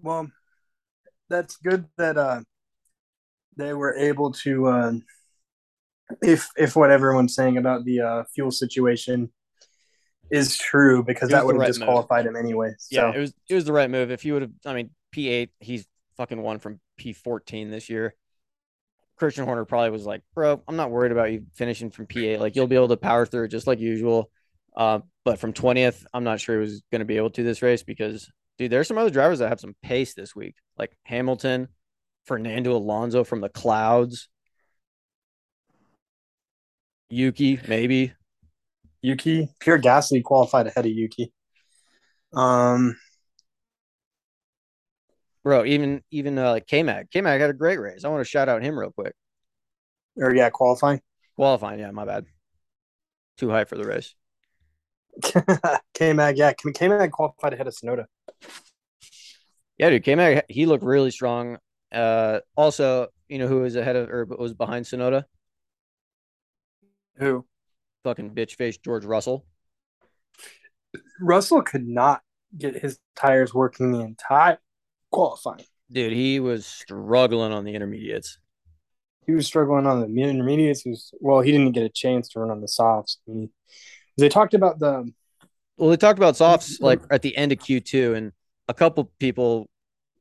Well, 0.00 0.30
that's 1.30 1.56
good 1.56 1.86
that 1.96 2.18
uh 2.18 2.40
they 3.56 3.72
were 3.72 3.94
able 3.94 4.32
to 4.32 4.66
uh 4.66 4.92
if 6.20 6.48
if 6.56 6.74
what 6.74 6.90
everyone's 6.90 7.34
saying 7.34 7.56
about 7.56 7.84
the 7.84 8.00
uh 8.00 8.24
fuel 8.34 8.50
situation 8.50 9.30
is 10.30 10.56
true 10.58 11.04
because 11.04 11.30
that 11.30 11.46
would 11.46 11.54
have 11.54 11.60
right 11.60 11.68
move. 11.68 11.76
disqualified 11.76 12.26
him 12.26 12.34
anyway. 12.34 12.74
Yeah, 12.90 13.12
it 13.14 13.18
was 13.18 13.32
it 13.48 13.54
was 13.54 13.64
the 13.64 13.72
right 13.72 13.88
move. 13.88 14.10
If 14.10 14.24
you 14.24 14.32
would 14.32 14.42
have, 14.42 14.52
I 14.66 14.74
mean, 14.74 14.90
P 15.12 15.28
eight, 15.28 15.50
he's 15.60 15.86
fucking 16.16 16.40
won 16.42 16.58
from 16.58 16.80
P 16.96 17.12
fourteen 17.12 17.70
this 17.70 17.88
year. 17.88 18.16
Christian 19.22 19.44
Horner 19.44 19.64
probably 19.64 19.90
was 19.90 20.04
like, 20.04 20.20
bro, 20.34 20.60
I'm 20.66 20.74
not 20.74 20.90
worried 20.90 21.12
about 21.12 21.30
you 21.30 21.46
finishing 21.54 21.92
from 21.92 22.06
P 22.06 22.26
eight. 22.26 22.40
Like 22.40 22.56
you'll 22.56 22.66
be 22.66 22.74
able 22.74 22.88
to 22.88 22.96
power 22.96 23.24
through 23.24 23.46
just 23.46 23.68
like 23.68 23.78
usual. 23.78 24.32
Uh, 24.76 24.98
but 25.24 25.38
from 25.38 25.52
twentieth, 25.52 26.04
I'm 26.12 26.24
not 26.24 26.40
sure 26.40 26.56
he 26.56 26.60
was 26.60 26.82
going 26.90 26.98
to 26.98 27.04
be 27.04 27.18
able 27.18 27.30
to 27.30 27.44
this 27.44 27.62
race 27.62 27.84
because, 27.84 28.28
dude, 28.58 28.72
there's 28.72 28.88
some 28.88 28.98
other 28.98 29.10
drivers 29.10 29.38
that 29.38 29.48
have 29.48 29.60
some 29.60 29.76
pace 29.80 30.14
this 30.14 30.34
week, 30.34 30.56
like 30.76 30.90
Hamilton, 31.04 31.68
Fernando 32.24 32.76
Alonso 32.76 33.22
from 33.22 33.40
the 33.40 33.48
clouds, 33.48 34.28
Yuki, 37.08 37.60
maybe. 37.68 38.14
Yuki, 39.02 39.50
Pierre 39.60 39.78
Gasly 39.80 40.20
qualified 40.24 40.66
ahead 40.66 40.84
of 40.84 40.90
Yuki. 40.90 41.32
Um 42.32 42.96
Bro, 45.44 45.64
even 45.66 46.02
even 46.10 46.38
uh, 46.38 46.60
K 46.66 46.82
Mag, 46.82 47.10
K 47.10 47.20
Mag 47.20 47.40
had 47.40 47.50
a 47.50 47.54
great 47.54 47.80
race. 47.80 48.04
I 48.04 48.08
want 48.08 48.20
to 48.20 48.28
shout 48.28 48.48
out 48.48 48.62
him 48.62 48.78
real 48.78 48.92
quick. 48.92 49.14
or 50.16 50.34
yeah, 50.34 50.50
qualifying. 50.50 51.00
Qualifying, 51.36 51.80
yeah, 51.80 51.90
my 51.90 52.04
bad. 52.04 52.26
Too 53.38 53.50
high 53.50 53.64
for 53.64 53.76
the 53.76 53.84
race. 53.84 54.14
K 55.94 56.12
Mag, 56.12 56.38
yeah, 56.38 56.52
K 56.52 56.88
Mag 56.88 57.10
qualified 57.10 57.54
ahead 57.54 57.66
of 57.66 57.74
Tsunoda. 57.74 58.04
Yeah, 59.78 59.90
dude, 59.90 60.04
K 60.04 60.14
Mag, 60.14 60.44
he 60.48 60.66
looked 60.66 60.84
really 60.84 61.10
strong. 61.10 61.58
Uh, 61.92 62.40
also, 62.56 63.08
you 63.28 63.38
know 63.38 63.48
who 63.48 63.60
was 63.60 63.76
ahead 63.76 63.96
of 63.96 64.10
or 64.10 64.24
was 64.24 64.54
behind 64.54 64.84
Tsunoda? 64.84 65.24
Who? 67.16 67.44
Fucking 68.04 68.30
bitch 68.30 68.54
face 68.54 68.76
George 68.78 69.04
Russell. 69.04 69.44
Russell 71.20 71.62
could 71.62 71.86
not 71.86 72.22
get 72.56 72.76
his 72.76 72.98
tires 73.16 73.54
working 73.54 73.92
the 73.92 74.00
entire 74.00 74.58
qualifying. 75.12 75.64
Dude, 75.90 76.12
he 76.12 76.40
was 76.40 76.66
struggling 76.66 77.52
on 77.52 77.64
the 77.64 77.74
intermediates. 77.74 78.38
He 79.26 79.32
was 79.32 79.46
struggling 79.46 79.86
on 79.86 80.00
the 80.00 80.22
intermediates. 80.22 80.80
He 80.80 80.90
was 80.90 81.12
well, 81.20 81.40
he 81.40 81.52
didn't 81.52 81.72
get 81.72 81.84
a 81.84 81.88
chance 81.88 82.28
to 82.30 82.40
run 82.40 82.50
on 82.50 82.60
the 82.60 82.68
softs. 82.68 83.18
I 83.28 83.32
mean, 83.32 83.50
they 84.18 84.28
talked 84.28 84.54
about 84.54 84.78
the 84.78 85.12
Well, 85.76 85.90
they 85.90 85.96
talked 85.96 86.18
about 86.18 86.36
softs 86.36 86.76
mm-hmm. 86.76 86.84
like 86.84 87.00
at 87.10 87.22
the 87.22 87.36
end 87.36 87.52
of 87.52 87.58
Q2, 87.58 88.16
and 88.16 88.32
a 88.68 88.74
couple 88.74 89.12
people 89.18 89.68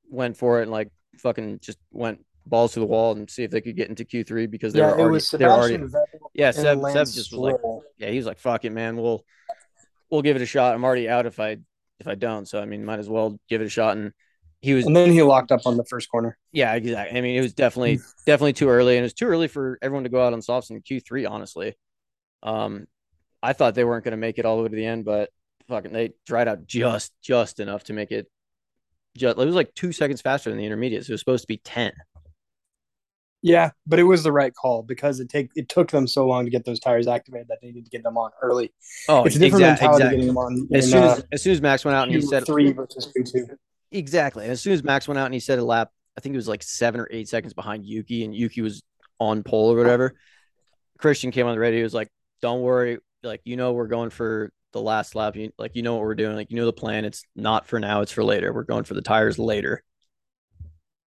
went 0.10 0.38
for 0.38 0.60
it 0.60 0.64
and 0.64 0.72
like 0.72 0.90
fucking 1.18 1.60
just 1.62 1.78
went 1.92 2.24
balls 2.46 2.74
to 2.74 2.80
the 2.80 2.86
wall 2.86 3.14
and 3.14 3.30
see 3.30 3.44
if 3.44 3.52
they 3.52 3.62
could 3.62 3.76
get 3.76 3.90
into 3.90 4.04
Q3 4.04 4.50
because 4.50 4.74
they 4.74 4.80
yeah, 4.80 4.88
were 4.88 4.92
it 4.92 5.02
already 5.02 5.14
was 5.14 5.32
they 5.32 5.46
were 5.46 5.52
already 5.52 5.78
Vettel 5.78 6.20
yeah 6.34 6.52
Seb, 6.52 6.82
Seb 6.82 7.06
just 7.08 7.32
was 7.32 7.40
like 7.40 7.56
yeah 7.98 8.10
he 8.10 8.18
was 8.18 8.26
like 8.26 8.40
fuck 8.40 8.66
it 8.66 8.72
man 8.72 8.98
we'll 8.98 9.24
we'll 10.10 10.22
give 10.22 10.36
it 10.36 10.42
a 10.42 10.46
shot 10.46 10.74
I'm 10.74 10.84
already 10.84 11.08
out 11.08 11.26
if 11.26 11.40
I 11.40 11.58
if 12.00 12.08
I 12.08 12.16
don't 12.16 12.48
so 12.48 12.60
I 12.60 12.66
mean 12.66 12.84
might 12.84 13.00
as 13.00 13.10
well 13.10 13.40
give 13.48 13.62
it 13.62 13.66
a 13.66 13.70
shot 13.70 13.96
and 13.96 14.12
he 14.62 14.74
was 14.74 14.86
and 14.86 14.96
then 14.96 15.12
he 15.12 15.22
locked 15.24 15.52
up 15.52 15.62
on 15.66 15.78
the 15.78 15.86
first 15.86 16.10
corner. 16.10 16.38
yeah 16.52 16.74
exactly 16.74 17.18
I 17.18 17.22
mean 17.22 17.36
it 17.36 17.42
was 17.42 17.54
definitely 17.54 18.00
definitely 18.26 18.54
too 18.54 18.70
early 18.70 18.96
and 18.96 19.04
it 19.04 19.06
was 19.06 19.14
too 19.14 19.26
early 19.26 19.48
for 19.48 19.80
everyone 19.82 20.04
to 20.04 20.10
go 20.10 20.26
out 20.26 20.34
on 20.34 20.42
softs 20.42 20.70
in 20.70 20.82
Q3 20.82 21.30
honestly 21.30 21.76
um 22.44 22.88
I 23.44 23.54
thought 23.54 23.74
they 23.76 23.84
weren't 23.84 24.04
going 24.04 24.12
to 24.12 24.18
make 24.18 24.38
it 24.38 24.46
all 24.46 24.58
the 24.58 24.64
way 24.64 24.70
to 24.70 24.76
the 24.76 24.86
end 24.86 25.06
but 25.06 25.30
fucking 25.68 25.94
they 25.94 26.14
dried 26.26 26.48
out 26.48 26.66
just 26.68 27.12
just 27.22 27.60
enough 27.60 27.84
to 27.86 27.94
make 27.94 28.12
it 28.12 28.30
just 29.18 29.38
it 29.38 29.46
was 29.46 29.56
like 29.56 29.74
two 29.74 29.92
seconds 29.92 30.22
faster 30.22 30.50
than 30.50 30.60
the 30.60 30.66
intermediates 30.66 31.10
it 31.10 31.12
was 31.14 31.22
supposed 31.22 31.44
to 31.44 31.48
be 31.48 31.58
10 31.58 31.92
Yeah, 33.42 33.72
but 33.88 33.98
it 33.98 34.04
was 34.04 34.22
the 34.24 34.32
right 34.32 34.54
call 34.54 34.84
because 34.84 35.20
it 35.20 35.28
take 35.30 35.50
it 35.56 35.68
took 35.70 35.90
them 35.90 36.08
so 36.08 36.28
long 36.28 36.46
to 36.46 36.52
get 36.52 36.64
those 36.66 36.80
tires 36.80 37.08
activated 37.08 37.48
that 37.48 37.58
they 37.62 37.68
needed 37.70 37.86
to 37.86 37.90
get 37.90 38.04
them 38.04 38.18
on 38.18 38.30
early. 38.42 38.72
oh 39.10 39.24
it's 39.24 39.36
a 39.36 39.40
different 39.40 39.64
exact- 39.64 39.82
mentality 39.82 40.04
exactly. 40.04 40.18
getting 40.18 40.28
them 40.28 40.38
on 40.38 40.68
as 40.74 40.86
in, 40.86 40.92
soon 40.92 41.04
uh, 41.04 41.14
as, 41.14 41.26
as 41.32 41.42
soon 41.42 41.54
as 41.54 41.62
Max 41.62 41.84
went 41.84 41.96
out 41.96 42.08
and 42.08 42.16
he 42.16 42.22
said 42.22 42.46
three 42.46 42.72
versus 42.72 43.12
Q 43.12 43.24
two. 43.24 43.48
Exactly. 43.92 44.44
And 44.44 44.52
as 44.52 44.62
soon 44.62 44.74
as 44.74 44.84
Max 44.84 45.08
went 45.08 45.20
out 45.20 45.26
and 45.26 45.34
he 45.34 45.40
said 45.40 45.60
a 45.60 45.66
lap, 45.66 45.92
I 46.18 46.22
think 46.22 46.34
it 46.34 46.38
was 46.38 46.48
like 46.48 46.64
seven 46.64 47.02
or 47.02 47.08
eight 47.12 47.30
seconds 47.30 47.54
behind 47.54 47.86
Yuki, 47.86 48.24
and 48.24 48.36
Yuki 48.36 48.62
was 48.62 48.84
on 49.20 49.44
pole 49.44 49.72
or 49.72 49.78
whatever. 49.78 50.16
Christian 50.98 51.32
came 51.32 51.48
on 51.48 51.54
the 51.54 51.60
radio. 51.60 51.80
He 51.80 51.84
was 51.84 51.94
like, 51.94 52.10
"Don't 52.42 52.62
worry, 52.62 53.00
like 53.24 53.42
you 53.44 53.56
know 53.56 53.74
we're 53.74 53.88
going 53.88 54.10
for 54.10 54.52
the 54.74 54.82
last 54.82 55.16
lap. 55.16 55.36
You, 55.36 55.52
like 55.58 55.76
you 55.76 55.82
know 55.82 55.96
what 55.96 56.04
we're 56.04 56.16
doing. 56.16 56.36
Like 56.36 56.52
you 56.52 56.58
know 56.58 56.66
the 56.66 56.74
plan. 56.74 57.06
It's 57.06 57.24
not 57.36 57.68
for 57.68 57.80
now. 57.80 58.02
It's 58.02 58.12
for 58.12 58.24
later. 58.24 58.54
We're 58.54 58.64
going 58.64 58.84
for 58.84 58.94
the 58.94 59.02
tires 59.02 59.40
later." 59.40 59.84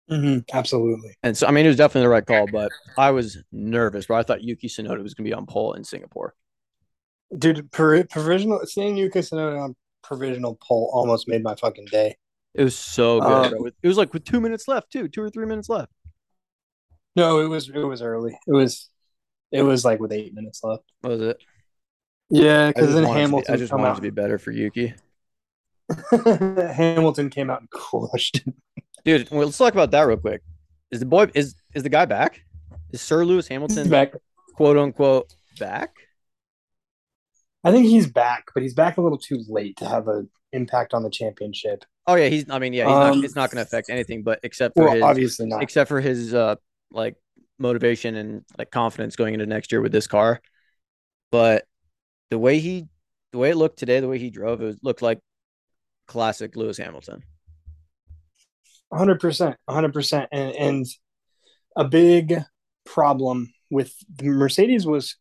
Mm-hmm, 0.10 0.56
absolutely. 0.56 1.16
And 1.24 1.36
so 1.36 1.48
I 1.48 1.52
mean 1.52 1.66
it 1.66 1.70
was 1.70 1.78
definitely 1.78 2.04
the 2.04 2.10
right 2.10 2.26
call, 2.26 2.48
but 2.48 2.72
I 2.98 3.12
was 3.12 3.42
nervous, 3.52 4.06
But 4.06 4.16
I 4.16 4.24
thought 4.24 4.44
Yuki 4.44 4.68
Tsunoda 4.68 5.02
was 5.02 5.16
going 5.16 5.26
to 5.26 5.30
be 5.30 5.34
on 5.34 5.48
pole 5.48 5.74
in 5.74 5.84
Singapore. 5.84 6.36
Dude, 7.36 7.72
per, 7.72 8.04
provisional 8.04 8.60
seeing 8.66 8.98
Yuki 8.98 9.20
Tsunoda 9.20 9.64
on 9.64 9.76
provisional 10.04 10.60
pole 10.62 10.92
almost 10.94 11.28
made 11.28 11.42
my 11.42 11.56
fucking 11.56 11.86
day. 11.86 12.16
It 12.56 12.64
was 12.64 12.76
so 12.78 13.20
good. 13.20 13.54
Um. 13.54 13.68
It 13.84 13.88
was 13.88 13.98
like 13.98 14.14
with 14.14 14.24
two 14.24 14.40
minutes 14.40 14.68
left, 14.68 14.92
too, 14.92 15.08
two 15.08 15.22
or 15.22 15.30
three 15.30 15.46
minutes 15.46 15.68
left. 15.70 15.92
No, 17.16 17.40
it 17.40 17.48
was 17.48 17.70
it 17.70 17.78
was 17.78 18.02
early. 18.02 18.38
It 18.48 18.52
was 18.54 18.90
it 19.52 19.62
was 19.62 19.84
like 19.86 20.00
with 20.00 20.12
eight 20.12 20.34
minutes 20.34 20.62
left. 20.64 20.84
What 21.02 21.12
was 21.12 21.22
it? 21.22 21.38
Yeah, 22.30 22.68
because 22.70 22.94
then 22.94 23.04
wanted 23.04 23.08
it 23.08 23.08
to 23.08 23.14
be- 23.14 23.20
Hamilton 23.22 23.54
I 23.54 23.58
just 23.58 23.72
come 23.72 23.82
wanted 23.82 23.92
out. 23.92 23.96
to 23.98 24.02
be 24.02 24.10
better 24.10 24.38
for 24.40 24.52
Yuki. 24.52 24.94
Hamilton 26.12 27.30
came 27.30 27.50
out 27.50 27.62
and 27.62 27.70
crushed 27.70 28.38
him. 28.38 28.54
Dude, 29.04 29.30
well, 29.30 29.46
let's 29.46 29.58
talk 29.58 29.74
about 29.74 29.92
that 29.92 30.02
real 30.02 30.18
quick. 30.18 30.42
Is 30.92 31.00
the 31.00 31.06
boy 31.06 31.28
is 31.36 31.56
is 31.74 31.84
the 31.84 31.90
guy 31.90 32.06
back? 32.06 32.42
Is 32.92 33.02
Sir 33.02 33.24
Lewis 33.26 33.48
Hamilton 33.48 33.78
He's 33.84 33.88
back. 33.90 34.14
quote 34.56 34.78
unquote 34.78 35.36
back? 35.60 35.92
I 37.64 37.72
think 37.72 37.86
he's 37.88 38.08
back, 38.08 38.46
but 38.54 38.64
he's 38.64 38.74
back 38.74 38.98
a 38.98 39.02
little 39.02 39.18
too 39.18 39.44
late 39.50 39.78
to 39.78 39.88
have 39.88 40.08
an 40.08 40.30
impact 40.54 40.94
on 40.94 41.04
the 41.04 41.10
championship. 41.10 41.84
Oh 42.08 42.16
yeah, 42.16 42.28
he's. 42.30 42.50
I 42.50 42.60
mean, 42.60 42.74
yeah, 42.74 42.86
he's 42.86 42.92
Um, 42.92 43.00
not. 43.00 43.24
It's 43.24 43.36
not 43.36 43.50
going 43.52 43.58
to 43.58 43.68
affect 43.68 43.90
anything, 43.90 44.24
but 44.24 44.40
except 44.44 44.76
for 44.78 44.86
Well, 44.86 44.94
his, 44.96 45.04
obviously 45.04 45.48
not. 45.48 45.64
except 45.64 45.88
for 45.88 46.02
his 46.02 46.34
uh 46.34 46.56
like 46.92 47.16
motivation 47.58 48.16
and 48.16 48.44
like 48.58 48.72
confidence 48.72 49.16
going 49.16 49.34
into 49.34 49.46
next 49.46 49.72
year 49.72 49.82
with 49.82 49.92
this 49.92 50.08
car. 50.08 50.42
But 51.32 51.66
the 52.32 52.40
way 52.40 52.60
he, 52.60 52.88
the 53.32 53.40
way 53.40 53.52
it 53.52 53.58
looked 53.58 53.80
today, 53.80 54.00
the 54.02 54.08
way 54.10 54.20
he 54.20 54.30
drove, 54.32 54.62
it 54.62 54.66
was, 54.66 54.80
looked 54.84 55.02
like 55.02 55.20
classic 56.08 56.56
Lewis 56.56 56.78
Hamilton. 56.78 57.24
hundred 58.94 59.20
percent, 59.20 59.58
hundred 59.70 59.94
percent, 59.94 60.30
and 60.32 60.56
and 60.56 60.86
a 61.76 61.86
big 61.86 62.36
problem 62.86 63.54
with 63.70 63.94
the 64.16 64.30
Mercedes 64.30 64.86
was 64.86 65.18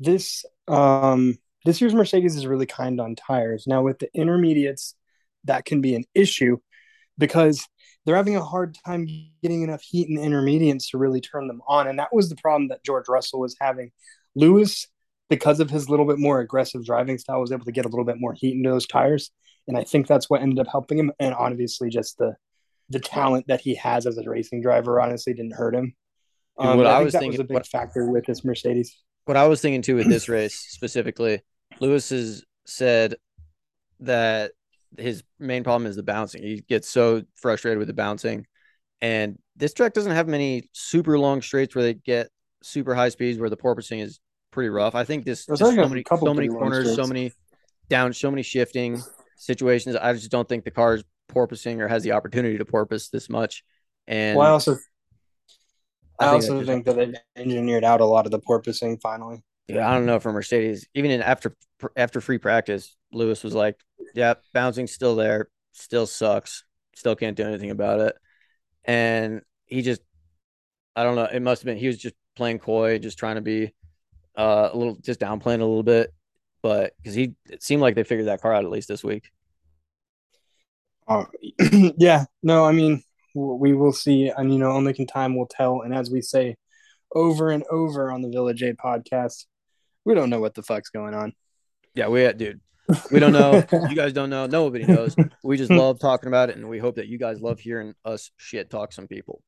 this. 0.00 0.44
Um, 0.68 1.38
this 1.64 1.80
year's 1.80 1.94
Mercedes 1.94 2.36
is 2.36 2.46
really 2.46 2.66
kind 2.66 3.00
on 3.00 3.16
tires. 3.16 3.66
Now 3.66 3.82
with 3.82 3.98
the 3.98 4.10
intermediates, 4.14 4.94
that 5.44 5.64
can 5.64 5.80
be 5.80 5.94
an 5.94 6.04
issue 6.14 6.58
because 7.16 7.66
they're 8.04 8.16
having 8.16 8.36
a 8.36 8.44
hard 8.44 8.76
time 8.86 9.06
getting 9.42 9.62
enough 9.62 9.82
heat 9.82 10.08
in 10.08 10.14
the 10.14 10.22
intermediates 10.22 10.90
to 10.90 10.98
really 10.98 11.20
turn 11.20 11.46
them 11.46 11.60
on, 11.68 11.86
and 11.88 11.98
that 11.98 12.14
was 12.14 12.28
the 12.28 12.36
problem 12.36 12.68
that 12.68 12.84
George 12.84 13.08
Russell 13.08 13.40
was 13.40 13.56
having. 13.60 13.90
Lewis, 14.34 14.86
because 15.28 15.60
of 15.60 15.68
his 15.68 15.90
little 15.90 16.06
bit 16.06 16.18
more 16.18 16.40
aggressive 16.40 16.84
driving 16.84 17.18
style, 17.18 17.40
was 17.40 17.52
able 17.52 17.64
to 17.64 17.72
get 17.72 17.84
a 17.84 17.88
little 17.88 18.04
bit 18.04 18.16
more 18.18 18.32
heat 18.32 18.54
into 18.54 18.70
those 18.70 18.86
tires, 18.86 19.30
and 19.66 19.76
I 19.76 19.84
think 19.84 20.06
that's 20.06 20.30
what 20.30 20.40
ended 20.42 20.58
up 20.58 20.68
helping 20.70 20.98
him. 20.98 21.12
And 21.18 21.34
obviously, 21.34 21.90
just 21.90 22.18
the 22.18 22.36
the 22.88 23.00
talent 23.00 23.46
that 23.48 23.60
he 23.60 23.74
has 23.74 24.06
as 24.06 24.16
a 24.16 24.22
racing 24.28 24.62
driver 24.62 25.00
honestly 25.00 25.34
didn't 25.34 25.54
hurt 25.54 25.74
him. 25.74 25.94
Um, 26.58 26.78
what 26.78 26.86
I 26.86 26.96
think 26.96 27.04
was 27.04 27.12
thinking- 27.12 27.30
was 27.32 27.40
a 27.40 27.44
big 27.44 27.54
what- 27.56 27.66
factor 27.66 28.10
with 28.10 28.24
this 28.24 28.44
Mercedes. 28.44 28.96
What 29.26 29.36
I 29.36 29.46
was 29.46 29.60
thinking 29.60 29.82
too 29.82 29.96
with 29.96 30.08
this 30.08 30.26
race 30.30 30.54
specifically, 30.54 31.42
Lewis 31.80 32.08
has 32.08 32.42
said 32.64 33.16
that 34.00 34.52
his 34.96 35.22
main 35.38 35.64
problem 35.64 35.88
is 35.88 35.96
the 35.96 36.02
bouncing. 36.02 36.42
He 36.42 36.60
gets 36.60 36.88
so 36.88 37.22
frustrated 37.36 37.78
with 37.78 37.88
the 37.88 37.94
bouncing, 37.94 38.46
and 39.00 39.38
this 39.56 39.74
track 39.74 39.92
doesn't 39.92 40.12
have 40.12 40.28
many 40.28 40.70
super 40.72 41.18
long 41.18 41.42
straights 41.42 41.74
where 41.74 41.84
they 41.84 41.94
get 41.94 42.28
super 42.62 42.94
high 42.94 43.08
speeds 43.08 43.38
where 43.38 43.50
the 43.50 43.56
porpoising 43.56 44.02
is 44.02 44.20
pretty 44.50 44.68
rough. 44.68 44.94
I 44.94 45.04
think 45.04 45.24
this 45.24 45.46
There's 45.46 45.60
just 45.60 45.76
like 45.76 45.78
a 45.78 45.84
so 45.84 45.88
many, 45.88 46.04
so 46.08 46.34
many 46.34 46.48
corners, 46.48 46.94
so 46.94 47.06
many 47.06 47.32
down, 47.88 48.12
so 48.12 48.30
many 48.30 48.42
shifting 48.42 49.02
situations. 49.36 49.96
I 49.96 50.12
just 50.12 50.30
don't 50.30 50.48
think 50.48 50.64
the 50.64 50.70
car 50.70 50.94
is 50.94 51.04
porpoising 51.30 51.80
or 51.80 51.88
has 51.88 52.02
the 52.02 52.12
opportunity 52.12 52.58
to 52.58 52.64
porpoise 52.64 53.10
this 53.10 53.28
much. 53.28 53.62
And 54.06 54.38
well, 54.38 54.46
I 54.46 54.50
also 54.50 54.76
I, 56.18 56.26
I 56.26 56.30
think 56.30 56.50
also 56.50 56.64
think 56.64 56.84
that 56.86 56.96
they've 56.96 57.14
engineered 57.36 57.84
out 57.84 58.00
a 58.00 58.04
lot 58.04 58.26
of 58.26 58.32
the 58.32 58.40
porpoising 58.40 59.00
finally. 59.00 59.42
Yeah, 59.68 59.88
I 59.88 59.94
don't 59.94 60.06
know 60.06 60.18
for 60.18 60.32
Mercedes. 60.32 60.88
Even 60.94 61.10
in 61.10 61.22
after 61.22 61.54
after 61.94 62.20
free 62.20 62.38
practice, 62.38 62.96
Lewis 63.12 63.44
was 63.44 63.54
like, 63.54 63.78
"Yeah, 64.14 64.34
bouncing's 64.54 64.92
still 64.92 65.14
there, 65.14 65.48
still 65.72 66.06
sucks, 66.06 66.64
still 66.94 67.14
can't 67.14 67.36
do 67.36 67.44
anything 67.44 67.70
about 67.70 68.00
it." 68.00 68.16
And 68.84 69.42
he 69.66 69.82
just, 69.82 70.00
I 70.96 71.04
don't 71.04 71.16
know. 71.16 71.26
It 71.26 71.42
must 71.42 71.62
have 71.62 71.66
been 71.66 71.76
he 71.76 71.86
was 71.86 71.98
just 71.98 72.14
playing 72.34 72.60
coy, 72.60 72.98
just 72.98 73.18
trying 73.18 73.34
to 73.36 73.42
be 73.42 73.74
uh, 74.36 74.70
a 74.72 74.76
little, 74.76 74.96
just 74.96 75.20
downplaying 75.20 75.60
a 75.60 75.66
little 75.66 75.82
bit. 75.82 76.14
But 76.62 76.94
because 76.96 77.14
he, 77.14 77.34
it 77.50 77.62
seemed 77.62 77.82
like 77.82 77.94
they 77.94 78.04
figured 78.04 78.28
that 78.28 78.40
car 78.40 78.54
out 78.54 78.64
at 78.64 78.70
least 78.70 78.88
this 78.88 79.04
week. 79.04 79.30
Uh, 81.06 81.24
yeah, 81.98 82.24
no, 82.42 82.64
I 82.64 82.72
mean 82.72 83.02
we 83.34 83.74
will 83.74 83.92
see, 83.92 84.28
and 84.28 84.52
you 84.52 84.58
know, 84.58 84.72
only 84.72 84.94
can 84.94 85.06
time 85.06 85.36
will 85.36 85.46
tell. 85.46 85.82
And 85.82 85.94
as 85.94 86.10
we 86.10 86.22
say 86.22 86.56
over 87.14 87.50
and 87.50 87.64
over 87.70 88.10
on 88.10 88.22
the 88.22 88.28
Village 88.28 88.62
A 88.62 88.74
podcast, 88.74 89.46
we 90.04 90.14
don't 90.14 90.30
know 90.30 90.40
what 90.40 90.54
the 90.54 90.62
fuck's 90.62 90.90
going 90.90 91.14
on. 91.14 91.32
Yeah, 91.94 92.08
we, 92.08 92.30
dude, 92.32 92.60
we 93.10 93.18
don't 93.18 93.32
know. 93.32 93.64
you 93.72 93.96
guys 93.96 94.12
don't 94.12 94.30
know. 94.30 94.46
Nobody 94.46 94.84
knows. 94.84 95.16
We 95.44 95.56
just 95.56 95.70
love 95.70 95.98
talking 95.98 96.28
about 96.28 96.50
it, 96.50 96.56
and 96.56 96.68
we 96.68 96.78
hope 96.78 96.96
that 96.96 97.08
you 97.08 97.18
guys 97.18 97.40
love 97.40 97.58
hearing 97.58 97.94
us 98.04 98.30
shit 98.36 98.68
talk 98.70 98.92
some 98.92 99.08
people. 99.08 99.42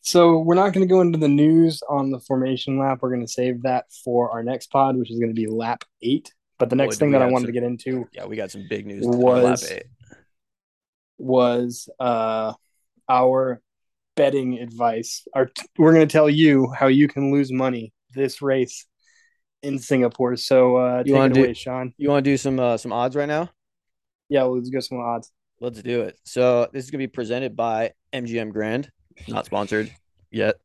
So 0.00 0.38
we're 0.38 0.54
not 0.54 0.72
going 0.72 0.86
to 0.86 0.92
go 0.92 1.00
into 1.00 1.18
the 1.18 1.28
news 1.28 1.82
on 1.88 2.10
the 2.10 2.18
formation 2.20 2.78
lap. 2.78 2.98
We're 3.02 3.10
going 3.10 3.26
to 3.26 3.32
save 3.32 3.62
that 3.62 3.84
for 4.04 4.30
our 4.30 4.42
next 4.42 4.70
pod, 4.70 4.96
which 4.96 5.10
is 5.10 5.18
going 5.18 5.30
to 5.30 5.34
be 5.34 5.46
lap 5.46 5.84
eight. 6.00 6.32
But 6.58 6.70
the 6.70 6.76
next 6.76 6.96
Boy, 6.96 7.00
thing 7.00 7.10
that 7.12 7.22
I 7.22 7.26
wanted 7.26 7.46
some- 7.46 7.46
to 7.46 7.52
get 7.52 7.62
into 7.62 8.08
Yeah, 8.12 8.24
we 8.26 8.36
got 8.36 8.50
some 8.50 8.66
big 8.68 8.86
news. 8.86 9.04
Was- 9.04 9.72
was 11.18 11.88
uh, 12.00 12.52
our 13.08 13.60
betting 14.16 14.58
advice. 14.58 15.26
Our 15.34 15.50
we're 15.78 15.92
going 15.92 16.06
to 16.06 16.12
tell 16.12 16.28
you 16.30 16.72
how 16.72 16.86
you 16.88 17.08
can 17.08 17.32
lose 17.32 17.52
money 17.52 17.92
this 18.14 18.42
race 18.42 18.86
in 19.62 19.78
Singapore. 19.78 20.36
So 20.36 20.76
uh, 20.76 21.02
You 21.06 21.14
wanna 21.14 21.34
do- 21.34 21.40
away, 21.44 21.54
Sean. 21.54 21.94
You 21.96 22.08
want 22.10 22.24
to 22.24 22.30
do 22.30 22.36
some 22.36 22.58
uh, 22.58 22.76
some 22.76 22.92
odds 22.92 23.16
right 23.16 23.28
now? 23.28 23.50
Yeah, 24.28 24.44
let's 24.44 24.70
go 24.70 24.80
some 24.80 24.98
odds. 25.00 25.30
Let's 25.60 25.82
do 25.82 26.02
it. 26.02 26.18
So 26.24 26.68
this 26.72 26.84
is 26.84 26.90
gonna 26.90 26.98
be 27.02 27.08
presented 27.08 27.54
by 27.56 27.92
MGM 28.12 28.52
Grand, 28.52 28.90
not 29.28 29.46
sponsored 29.46 29.92
yet. 30.30 30.56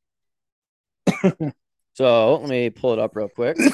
so 1.93 2.35
let 2.37 2.49
me 2.49 2.69
pull 2.69 2.93
it 2.93 2.99
up 2.99 3.15
real 3.15 3.29
quick. 3.29 3.57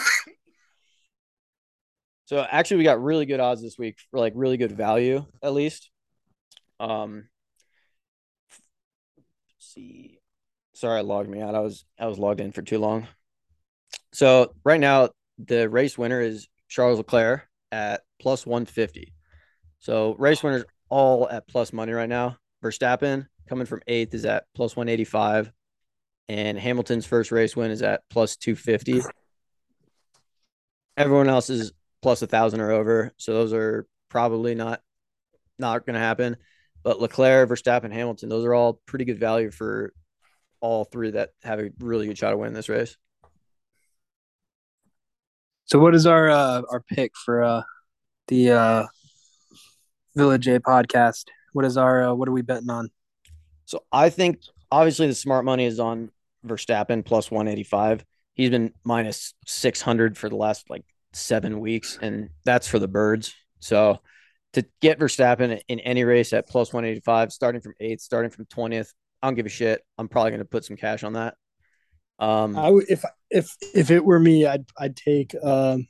So 2.26 2.40
actually, 2.40 2.78
we 2.78 2.84
got 2.86 3.04
really 3.04 3.26
good 3.26 3.42
odds 3.42 3.62
this 3.62 3.78
week 3.78 3.98
for 4.10 4.18
like 4.20 4.32
really 4.34 4.56
good 4.56 4.72
value, 4.72 5.26
at 5.44 5.54
least. 5.54 5.92
Um, 6.80 7.28
see, 9.60 10.20
sorry, 10.74 11.00
I 11.00 11.02
logged 11.02 11.30
me 11.30 11.42
out. 11.42 11.54
I 11.54 11.60
was 11.60 11.86
I 12.00 12.08
was 12.08 12.18
logged 12.18 12.40
in 12.40 12.54
for 12.54 12.62
too 12.62 12.80
long. 12.80 13.08
So 14.14 14.54
right 14.64 14.80
now, 14.80 15.10
the 15.40 15.68
race 15.68 15.98
winner 15.98 16.22
is 16.22 16.48
Charles 16.70 17.00
Leclerc 17.00 17.48
at 17.72 18.02
plus 18.22 18.46
one 18.46 18.66
fifty. 18.66 19.14
So 19.80 20.16
race 20.20 20.44
winners 20.44 20.66
all 20.90 21.28
at 21.30 21.48
plus 21.48 21.74
money 21.74 21.92
right 21.92 22.08
now. 22.08 22.38
Verstappen 22.64 23.28
coming 23.50 23.66
from 23.66 23.82
eighth 23.88 24.14
is 24.14 24.26
at 24.26 24.46
plus 24.56 24.76
one 24.76 24.88
eighty 24.88 25.04
five, 25.04 25.52
and 26.30 26.58
Hamilton's 26.58 27.06
first 27.06 27.32
race 27.32 27.56
win 27.56 27.72
is 27.72 27.82
at 27.82 28.02
plus 28.10 28.38
two 28.38 28.56
fifty. 28.56 29.02
Everyone 30.96 31.28
else 31.28 31.50
is 31.50 31.74
plus 32.04 32.22
a 32.22 32.28
thousand 32.28 32.62
or 32.62 32.72
over, 32.72 33.12
so 33.18 33.34
those 33.34 33.52
are 33.52 33.88
probably 34.10 34.54
not 34.54 34.80
not 35.58 35.86
going 35.86 35.96
to 35.96 36.00
happen. 36.00 36.38
But 36.84 37.00
Leclerc, 37.00 37.50
Verstappen, 37.50 37.92
Hamilton, 37.92 38.30
those 38.30 38.46
are 38.46 38.54
all 38.54 38.80
pretty 38.86 39.06
good 39.06 39.20
value 39.20 39.50
for 39.50 39.94
all 40.60 40.84
three 40.86 41.12
that 41.12 41.30
have 41.42 41.60
a 41.60 41.72
really 41.80 42.08
good 42.08 42.18
shot 42.18 42.34
of 42.34 42.40
winning 42.40 42.54
this 42.54 42.70
race. 42.70 42.96
So 45.66 45.80
what 45.80 45.96
is 45.96 46.06
our 46.06 46.30
uh, 46.30 46.62
our 46.70 46.82
pick 46.82 47.14
for 47.16 47.44
uh, 47.44 47.62
the 48.28 48.52
uh, 48.52 48.86
Village 50.16 50.48
A 50.48 50.60
podcast? 50.60 51.26
What 51.54 51.66
is 51.66 51.78
our 51.78 52.10
uh, 52.10 52.14
what 52.14 52.28
are 52.28 52.34
we 52.34 52.42
betting 52.42 52.70
on? 52.70 52.90
So 53.66 53.84
I 53.92 54.10
think 54.10 54.40
obviously 54.72 55.08
the 55.08 55.16
smart 55.16 55.46
money 55.46 55.66
is 55.66 55.80
on 55.80 56.12
Verstappen 56.46 57.06
plus 57.06 57.32
185. 57.32 58.04
He's 58.34 58.50
been 58.50 58.74
minus 58.84 59.34
600 59.46 60.18
for 60.18 60.28
the 60.28 60.36
last 60.36 60.70
like 60.70 60.84
seven 61.14 61.60
weeks, 61.60 61.98
and 62.02 62.30
that's 62.44 62.68
for 62.68 62.80
the 62.80 62.88
birds. 62.88 63.34
So 63.60 64.00
to 64.54 64.66
get 64.82 65.00
Verstappen 65.00 65.62
in 65.68 65.80
any 65.80 66.04
race 66.04 66.34
at 66.34 66.48
plus 66.48 66.74
185, 66.74 67.32
starting 67.32 67.62
from 67.62 67.74
eighth, 67.80 68.02
starting 68.02 68.32
from 68.32 68.46
20th, 68.46 68.90
I 69.22 69.28
don't 69.28 69.36
give 69.36 69.46
a 69.46 69.50
shit. 69.50 69.82
I'm 69.98 70.10
probably 70.10 70.32
going 70.32 70.40
to 70.40 70.46
put 70.46 70.66
some 70.66 70.76
cash 70.76 71.04
on 71.04 71.14
that. 71.14 71.36
Um, 72.20 72.58
I 72.58 72.70
would 72.70 72.86
if 72.90 73.04
if 73.30 73.56
if 73.74 73.92
it 73.92 74.06
were 74.06 74.20
me, 74.20 74.46
I'd 74.46 74.66
I'd 74.78 74.96
take 74.96 75.34
um 75.44 75.88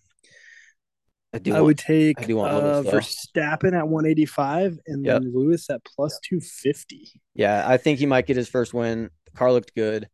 I 1.34 1.40
do. 1.40 1.52
I 1.52 1.56
want- 1.56 1.66
would 1.66 1.78
take 1.80 2.22
I 2.22 2.26
do 2.26 2.38
want 2.38 2.54
uh, 2.54 2.80
Lewis, 2.80 2.86
though. 3.34 3.42
Verstappen 3.42 3.74
at 3.74 3.88
185 3.88 4.78
and 4.88 5.04
Yep. 5.06 5.22
then 5.22 5.34
Lewis 5.34 5.70
at 5.70 5.84
plus 5.84 6.20
250. 6.30 7.10
Yeah, 7.34 7.64
I 7.68 7.78
think 7.78 8.00
he 8.00 8.06
might 8.06 8.28
get 8.28 8.38
his 8.38 8.48
first 8.48 8.74
win. 8.74 9.10
The 9.26 9.32
car 9.32 9.52
looked 9.52 9.74
good. 9.76 10.08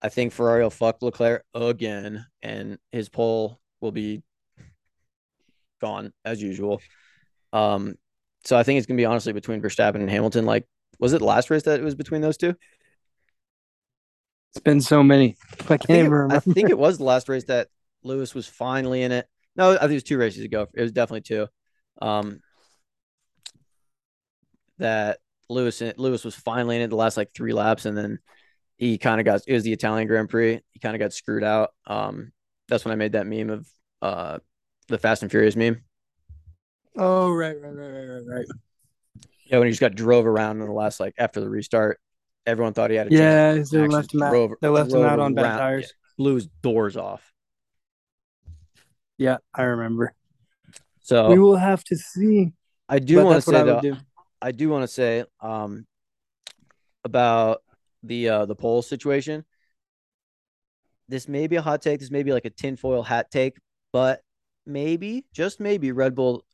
I 0.00 0.08
think 0.08 0.32
Ferrari 0.32 0.62
will 0.62 0.70
fuck 0.70 1.00
Leclerc 1.02 1.44
again, 1.54 2.24
and 2.42 2.78
his 2.90 3.08
pole 3.08 3.60
will 3.80 3.92
be 3.92 4.22
gone 5.80 6.12
as 6.24 6.42
usual. 6.42 6.80
Um, 7.52 7.94
so 8.44 8.56
I 8.56 8.62
think 8.62 8.78
it's 8.78 8.86
gonna 8.86 8.96
be 8.96 9.04
honestly 9.04 9.32
between 9.32 9.60
Verstappen 9.60 9.96
and 9.96 10.10
Hamilton. 10.10 10.46
Like, 10.46 10.66
was 10.98 11.12
it 11.12 11.18
the 11.18 11.24
last 11.24 11.50
race 11.50 11.62
that 11.64 11.78
it 11.80 11.84
was 11.84 11.94
between 11.94 12.20
those 12.20 12.36
two? 12.36 12.56
It's 14.52 14.60
been 14.62 14.82
so 14.82 15.02
many. 15.02 15.36
I 15.60 15.78
can't 15.78 15.82
I 15.82 15.86
think, 15.86 16.06
even 16.06 16.30
it, 16.30 16.34
I 16.34 16.38
think 16.40 16.70
it 16.70 16.78
was 16.78 16.98
the 16.98 17.04
last 17.04 17.28
race 17.30 17.44
that 17.44 17.68
Lewis 18.02 18.34
was 18.34 18.46
finally 18.46 19.02
in 19.02 19.10
it. 19.10 19.26
No, 19.56 19.72
I 19.72 19.78
think 19.78 19.92
it 19.92 19.94
was 19.94 20.02
two 20.02 20.18
races 20.18 20.44
ago. 20.44 20.68
It 20.74 20.82
was 20.82 20.92
definitely 20.92 21.22
two. 21.22 21.46
Um, 22.02 22.40
that 24.76 25.20
Lewis 25.48 25.82
Lewis 25.96 26.24
was 26.24 26.34
finally 26.34 26.76
in 26.76 26.82
it 26.82 26.88
the 26.88 26.96
last 26.96 27.16
like 27.16 27.32
three 27.32 27.54
laps, 27.54 27.86
and 27.86 27.96
then 27.96 28.18
he 28.76 28.98
kind 28.98 29.20
of 29.20 29.24
got 29.24 29.40
it 29.46 29.54
was 29.54 29.62
the 29.62 29.72
Italian 29.72 30.06
Grand 30.06 30.28
Prix. 30.28 30.60
He 30.72 30.80
kind 30.80 30.94
of 30.94 31.00
got 31.00 31.14
screwed 31.14 31.44
out. 31.44 31.70
Um, 31.86 32.32
that's 32.68 32.84
when 32.84 32.92
I 32.92 32.96
made 32.96 33.12
that 33.12 33.26
meme 33.26 33.48
of 33.48 33.68
uh 34.02 34.38
the 34.88 34.98
Fast 34.98 35.22
and 35.22 35.30
Furious 35.30 35.56
meme. 35.56 35.82
Oh 36.98 37.32
right, 37.32 37.58
right, 37.58 37.72
right, 37.72 37.88
right, 37.88 38.06
right, 38.06 38.26
right. 38.26 38.46
Yeah, 39.46 39.58
when 39.58 39.66
he 39.66 39.72
just 39.72 39.80
got 39.80 39.94
drove 39.94 40.26
around 40.26 40.60
in 40.60 40.66
the 40.66 40.72
last 40.72 41.00
like 41.00 41.14
after 41.16 41.40
the 41.40 41.48
restart. 41.48 42.00
Everyone 42.46 42.72
thought 42.72 42.90
he 42.90 42.96
had 42.96 43.06
a 43.06 43.10
Yeah, 43.10 43.54
chance. 43.54 43.70
they 43.70 43.86
left 43.86 44.14
him 44.14 44.22
out. 44.22 44.50
They 44.60 44.68
left 44.68 44.92
him 44.92 45.04
out 45.04 45.20
on 45.20 45.34
bad 45.34 45.58
tires. 45.58 45.84
yeah, 45.84 46.14
blew 46.18 46.34
his 46.34 46.48
doors 46.62 46.96
off. 46.96 47.32
Yeah, 49.18 49.36
I 49.54 49.62
remember. 49.62 50.14
So 51.02 51.28
we 51.28 51.38
will 51.38 51.56
have 51.56 51.84
to 51.84 51.96
see. 51.96 52.52
I 52.88 52.98
do 52.98 53.24
want 53.24 53.42
to 53.42 53.50
say 53.50 53.56
I 53.56 53.62
though, 53.62 53.80
do. 53.80 53.96
I 54.40 54.52
do 54.52 54.68
want 54.68 54.82
to 54.82 54.88
say 54.88 55.24
um 55.40 55.86
about 57.04 57.62
the 58.02 58.28
uh 58.28 58.46
the 58.46 58.56
pole 58.56 58.82
situation. 58.82 59.44
This 61.08 61.28
may 61.28 61.46
be 61.46 61.56
a 61.56 61.62
hot 61.62 61.82
take. 61.82 62.00
This 62.00 62.10
may 62.10 62.22
be 62.22 62.32
like 62.32 62.44
a 62.44 62.50
tinfoil 62.50 63.02
hat 63.02 63.30
take, 63.30 63.56
but 63.92 64.22
maybe, 64.66 65.24
just 65.32 65.60
maybe, 65.60 65.92
Red 65.92 66.14
Bull 66.14 66.44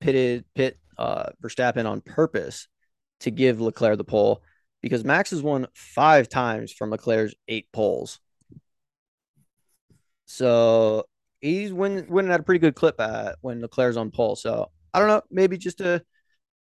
pitted 0.00 0.44
pit 0.54 0.78
uh 0.98 1.30
Verstappen 1.42 1.88
on 1.88 2.00
purpose 2.00 2.66
to 3.20 3.30
give 3.30 3.60
Leclerc 3.60 3.98
the 3.98 4.04
pole 4.04 4.42
because 4.82 5.04
Max 5.04 5.30
has 5.30 5.42
won 5.42 5.66
five 5.74 6.28
times 6.28 6.72
from 6.72 6.90
Leclerc's 6.90 7.34
eight 7.48 7.66
poles. 7.72 8.20
So 10.26 11.06
he's 11.40 11.72
winning 11.72 12.06
winning 12.08 12.32
at 12.32 12.40
a 12.40 12.42
pretty 12.42 12.58
good 12.58 12.74
clip 12.74 13.00
at 13.00 13.36
when 13.40 13.60
Leclerc's 13.60 13.96
on 13.96 14.10
pole. 14.10 14.36
So 14.36 14.70
I 14.92 14.98
don't 14.98 15.08
know, 15.08 15.22
maybe 15.30 15.56
just 15.58 15.80
a 15.80 16.02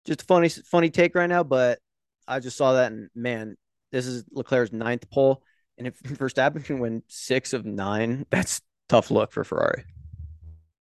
just 0.06 0.24
a 0.24 0.26
funny 0.26 0.50
funny 0.50 0.90
take 0.90 1.16
right 1.16 1.30
now, 1.30 1.44
but 1.44 1.80
I 2.28 2.40
just 2.40 2.58
saw 2.58 2.74
that 2.74 2.92
and 2.92 3.10
man, 3.16 3.56
this 3.92 4.06
is 4.06 4.24
Leclerc's 4.32 4.74
ninth 4.74 5.10
pole. 5.10 5.44
And 5.78 5.88
if 5.88 6.00
Verstappen 6.04 6.64
can 6.64 6.80
win 6.80 7.04
six 7.08 7.54
of 7.54 7.66
nine, 7.66 8.26
that's 8.30 8.62
tough 8.90 9.12
luck 9.12 9.32
for 9.32 9.44
Ferrari. 9.44 9.86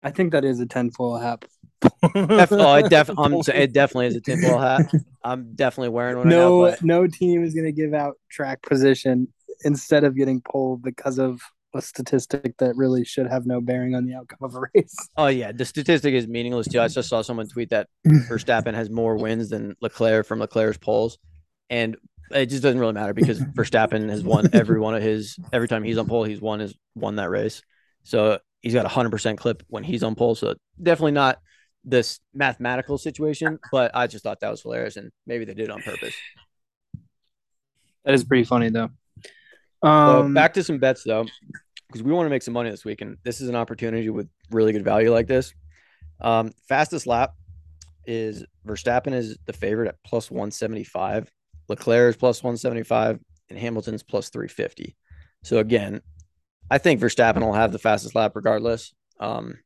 I 0.03 0.12
think 0.12 0.31
that 0.34 0.45
is 0.45 0.60
a 0.60 0.65
tenfold 0.65 1.22
hat. 1.22 1.45
Def- 1.82 2.51
oh, 2.51 2.75
it, 2.75 2.89
def- 2.89 3.10
I'm, 3.17 3.34
it 3.34 3.74
definitely 3.74 4.08
is 4.08 4.15
a 4.15 4.22
tinfoil 4.22 4.60
hat. 4.60 4.91
I'm 5.24 5.53
definitely 5.55 5.89
wearing 5.89 6.17
one 6.17 6.27
right 6.27 6.36
no, 6.36 6.65
now. 6.65 6.72
But 6.72 6.84
no 6.84 7.08
team 7.08 7.44
is 7.44 7.53
going 7.53 7.65
to 7.65 7.72
give 7.72 7.94
out 7.94 8.15
track 8.29 8.62
position 8.62 9.27
instead 9.63 10.03
of 10.03 10.15
getting 10.15 10.41
pulled 10.41 10.82
because 10.82 11.17
of 11.20 11.41
a 11.75 11.82
statistic 11.82 12.58
that 12.58 12.75
really 12.75 13.03
should 13.03 13.27
have 13.27 13.46
no 13.46 13.62
bearing 13.62 13.96
on 13.96 14.05
the 14.05 14.15
outcome 14.15 14.39
of 14.41 14.55
a 14.55 14.62
race. 14.74 14.96
oh 15.17 15.27
yeah, 15.27 15.51
the 15.51 15.65
statistic 15.65 16.13
is 16.13 16.27
meaningless 16.27 16.67
too. 16.67 16.79
I 16.79 16.88
just 16.88 17.10
saw 17.10 17.22
someone 17.22 17.48
tweet 17.48 17.70
that 17.70 17.88
Verstappen 18.08 18.74
has 18.74 18.89
more 18.89 19.17
wins 19.17 19.50
than 19.50 19.75
Leclerc 19.82 20.25
from 20.25 20.39
Leclerc's 20.39 20.77
poles, 20.77 21.17
and 21.70 21.98
it 22.32 22.48
just 22.48 22.63
doesn't 22.63 22.79
really 22.79 22.94
matter 22.94 23.13
because 23.13 23.39
Verstappen 23.39 24.10
has 24.10 24.24
won 24.24 24.50
every 24.53 24.79
one 24.79 24.96
of 24.96 25.03
his 25.03 25.38
every 25.51 25.67
time 25.67 25.84
he's 25.84 25.98
on 25.98 26.08
pole, 26.08 26.24
he's 26.24 26.41
won 26.41 26.60
his 26.60 26.74
won 26.96 27.17
that 27.17 27.29
race. 27.29 27.62
So 28.03 28.39
he's 28.62 28.74
got 28.74 28.86
a 28.86 28.89
hundred 28.89 29.12
percent 29.12 29.39
clip 29.39 29.63
when 29.67 29.84
he's 29.84 30.03
on 30.03 30.15
pole. 30.15 30.36
So 30.36 30.55
definitely 30.82 31.12
not 31.12 31.39
this 31.86 32.20
mathematical 32.34 32.98
situation, 32.98 33.60
but 33.72 33.92
I 33.96 34.08
just 34.08 34.24
thought 34.24 34.39
that 34.39 34.50
was 34.50 34.63
hilarious, 34.63 34.98
and 34.98 35.12
maybe 35.27 35.46
they 35.46 35.54
did 35.54 35.65
it 35.65 35.72
on 35.72 35.82
purpose. 35.82 36.15
That 38.04 38.13
is 38.13 38.24
pretty 38.24 38.44
funny 38.44 38.70
though. 38.70 38.89
So 39.84 39.89
Um, 39.89 40.34
back 40.34 40.54
to 40.56 40.63
some 40.63 40.80
bets 40.80 41.04
though, 41.04 41.25
because 41.88 42.01
we 42.01 42.12
want 42.12 42.25
to 42.25 42.32
make 42.32 42.42
some 42.42 42.56
money 42.56 42.72
this 42.72 42.86
week, 42.86 43.01
and 43.01 43.18
this 43.24 43.39
is 43.39 43.50
an 43.50 43.56
opportunity 43.56 44.10
with 44.10 44.27
really 44.50 44.72
good 44.72 44.84
value 44.84 45.12
like 45.12 45.27
this. 45.27 45.54
Um, 46.20 46.51
fastest 46.68 47.06
lap 47.06 47.34
is 48.08 48.44
Verstappen 48.65 49.13
is 49.13 49.38
the 49.46 49.54
favorite 49.54 49.89
at 49.89 49.96
plus 50.04 50.32
one 50.32 50.50
seventy 50.50 50.84
five, 50.84 51.30
Leclerc 51.68 52.10
is 52.10 52.18
plus 52.18 52.42
one 52.42 52.58
seventy 52.58 52.84
five, 52.84 53.20
and 53.50 53.60
Hamilton's 53.60 54.04
plus 54.04 54.30
three 54.30 54.48
fifty. 54.48 54.96
So 55.44 55.58
again, 55.58 56.01
I 56.72 56.80
think 56.80 57.00
Verstappen 57.00 57.42
will 57.42 57.54
have 57.54 57.72
the 57.72 57.80
fastest 57.80 58.15
lap 58.15 58.32
regardless. 58.36 58.94
Um, 59.20 59.60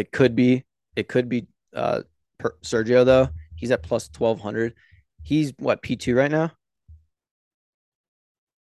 it 0.00 0.12
could 0.12 0.34
be, 0.34 0.64
it 0.96 1.08
could 1.08 1.28
be 1.28 1.46
uh, 1.76 2.00
per, 2.38 2.54
Sergio 2.62 3.04
though. 3.04 3.28
He's 3.54 3.70
at 3.70 3.82
plus 3.82 4.08
twelve 4.08 4.40
hundred. 4.40 4.74
He's 5.22 5.52
what 5.58 5.82
P 5.82 5.94
two 5.96 6.16
right 6.16 6.30
now. 6.30 6.52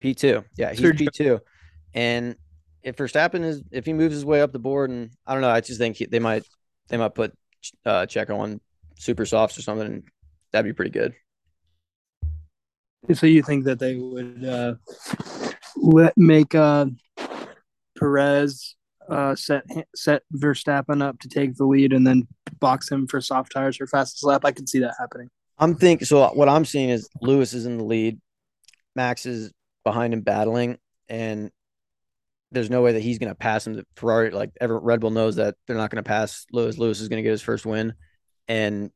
P 0.02 0.14
two, 0.14 0.44
yeah, 0.58 0.74
he's. 0.74 0.98
P 0.98 1.08
two, 1.14 1.40
and 1.94 2.36
if 2.84 2.98
Verstappen 2.98 3.44
is 3.44 3.64
if 3.72 3.86
he 3.86 3.94
moves 3.94 4.14
his 4.14 4.26
way 4.26 4.42
up 4.42 4.52
the 4.52 4.60
board, 4.60 4.90
and 4.90 5.12
I 5.26 5.32
don't 5.32 5.42
know, 5.42 5.50
I 5.50 5.62
just 5.62 5.80
think 5.80 5.96
he, 5.96 6.06
they 6.06 6.20
might 6.20 6.44
they 6.90 6.98
might 6.98 7.16
put 7.16 7.34
uh, 7.86 8.06
Checo 8.06 8.38
on 8.38 8.60
super 8.98 9.26
softs 9.26 9.58
or 9.58 9.62
something, 9.62 9.88
and 9.88 10.04
that'd 10.52 10.70
be 10.70 10.76
pretty 10.76 10.92
good. 10.92 11.16
so 13.14 13.28
you 13.28 13.44
think 13.44 13.64
that 13.64 13.80
they 13.80 13.96
would 13.96 14.44
uh, 14.44 14.76
let 15.78 16.18
make 16.18 16.54
uh, 16.54 16.88
Perez 17.98 18.76
uh, 19.10 19.36
set 19.36 19.64
set 19.96 20.24
Verstappen 20.36 21.02
up 21.02 21.20
to 21.20 21.30
take 21.30 21.56
the 21.56 21.66
lead 21.66 21.94
and 21.94 22.06
then 22.06 22.28
box 22.60 22.90
him 22.90 23.08
for 23.08 23.22
soft 23.22 23.52
tires 23.52 23.78
for 23.78 23.88
fastest 23.88 24.24
lap? 24.24 24.46
I 24.46 24.52
can 24.52 24.68
see 24.68 24.80
that 24.80 24.96
happening. 25.00 25.30
I'm 25.58 25.76
thinking. 25.76 26.06
So 26.06 26.28
what 26.30 26.50
I'm 26.50 26.66
seeing 26.66 26.90
is 26.90 27.10
Lewis 27.22 27.54
is 27.54 27.66
in 27.66 27.78
the 27.78 27.84
lead, 27.84 28.20
Max 28.96 29.26
is 29.26 29.52
behind 29.84 30.14
him 30.14 30.22
battling, 30.22 30.78
and 31.10 31.52
there's 32.52 32.70
no 32.70 32.82
way 32.82 32.94
that 32.94 33.02
he's 33.02 33.20
going 33.20 33.30
to 33.30 33.36
pass 33.36 33.68
him. 33.68 33.74
The 33.74 33.86
Ferrari, 33.96 34.32
like 34.32 34.52
ever, 34.60 34.80
Red 34.80 35.02
Bull 35.02 35.12
knows 35.12 35.36
that 35.36 35.56
they're 35.68 35.76
not 35.76 35.90
going 35.90 36.04
to 36.04 36.08
pass 36.08 36.46
Lewis. 36.52 36.78
Lewis 36.78 37.02
is 37.02 37.10
going 37.10 37.18
to 37.18 37.24
get 37.24 37.32
his 37.32 37.42
first 37.42 37.66
win, 37.66 37.94
and 38.48 38.92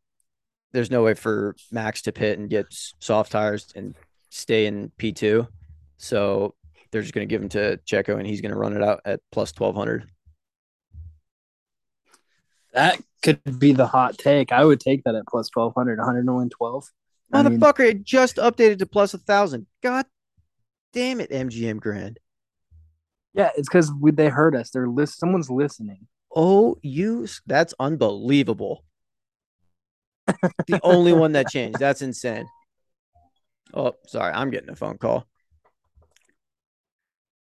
there's 0.71 0.91
no 0.91 1.03
way 1.03 1.13
for 1.13 1.55
Max 1.71 2.01
to 2.03 2.11
pit 2.11 2.39
and 2.39 2.49
get 2.49 2.65
soft 2.99 3.31
tires 3.31 3.71
and 3.75 3.95
stay 4.29 4.65
in 4.65 4.91
P2. 4.97 5.47
So 5.97 6.55
they're 6.93 7.01
just 7.01 7.13
going 7.13 7.27
to 7.27 7.29
give 7.29 7.41
him 7.41 7.49
to 7.49 7.77
Checo, 7.85 8.17
and 8.17 8.25
he's 8.25 8.39
going 8.39 8.53
to 8.53 8.57
run 8.57 8.73
it 8.77 8.83
out 8.83 9.01
at 9.03 9.19
plus 9.31 9.51
1200. 9.57 10.09
That 12.73 12.99
could 13.21 13.59
be 13.59 13.73
the 13.73 13.87
hot 13.87 14.17
take. 14.17 14.51
I 14.51 14.63
would 14.63 14.79
take 14.79 15.03
that 15.03 15.15
at 15.15 15.27
plus 15.27 15.49
1200, 15.53 15.97
112. 15.99 16.91
I 17.31 17.43
mean, 17.43 17.59
Motherfucker, 17.59 17.89
it 17.89 18.03
just 18.03 18.37
updated 18.37 18.79
to 18.79 18.85
plus 18.85 19.13
a 19.13 19.17
thousand. 19.17 19.67
God 19.81 20.05
damn 20.93 21.19
it, 21.19 21.31
MGM 21.31 21.79
Grand. 21.79 22.19
yeah, 23.33 23.49
it's 23.57 23.67
because 23.67 23.91
they 24.01 24.29
heard 24.29 24.55
us. 24.55 24.69
They're 24.69 24.87
list. 24.87 25.19
Someone's 25.19 25.49
listening. 25.49 26.07
Oh, 26.35 26.77
you 26.81 27.27
that's 27.45 27.73
unbelievable. 27.79 28.83
the 30.67 30.79
only 30.83 31.13
one 31.13 31.33
that 31.33 31.49
changed. 31.49 31.79
That's 31.79 32.01
insane. 32.01 32.45
Oh, 33.73 33.93
sorry, 34.07 34.33
I'm 34.33 34.51
getting 34.51 34.69
a 34.69 34.75
phone 34.75 34.97
call. 34.97 35.27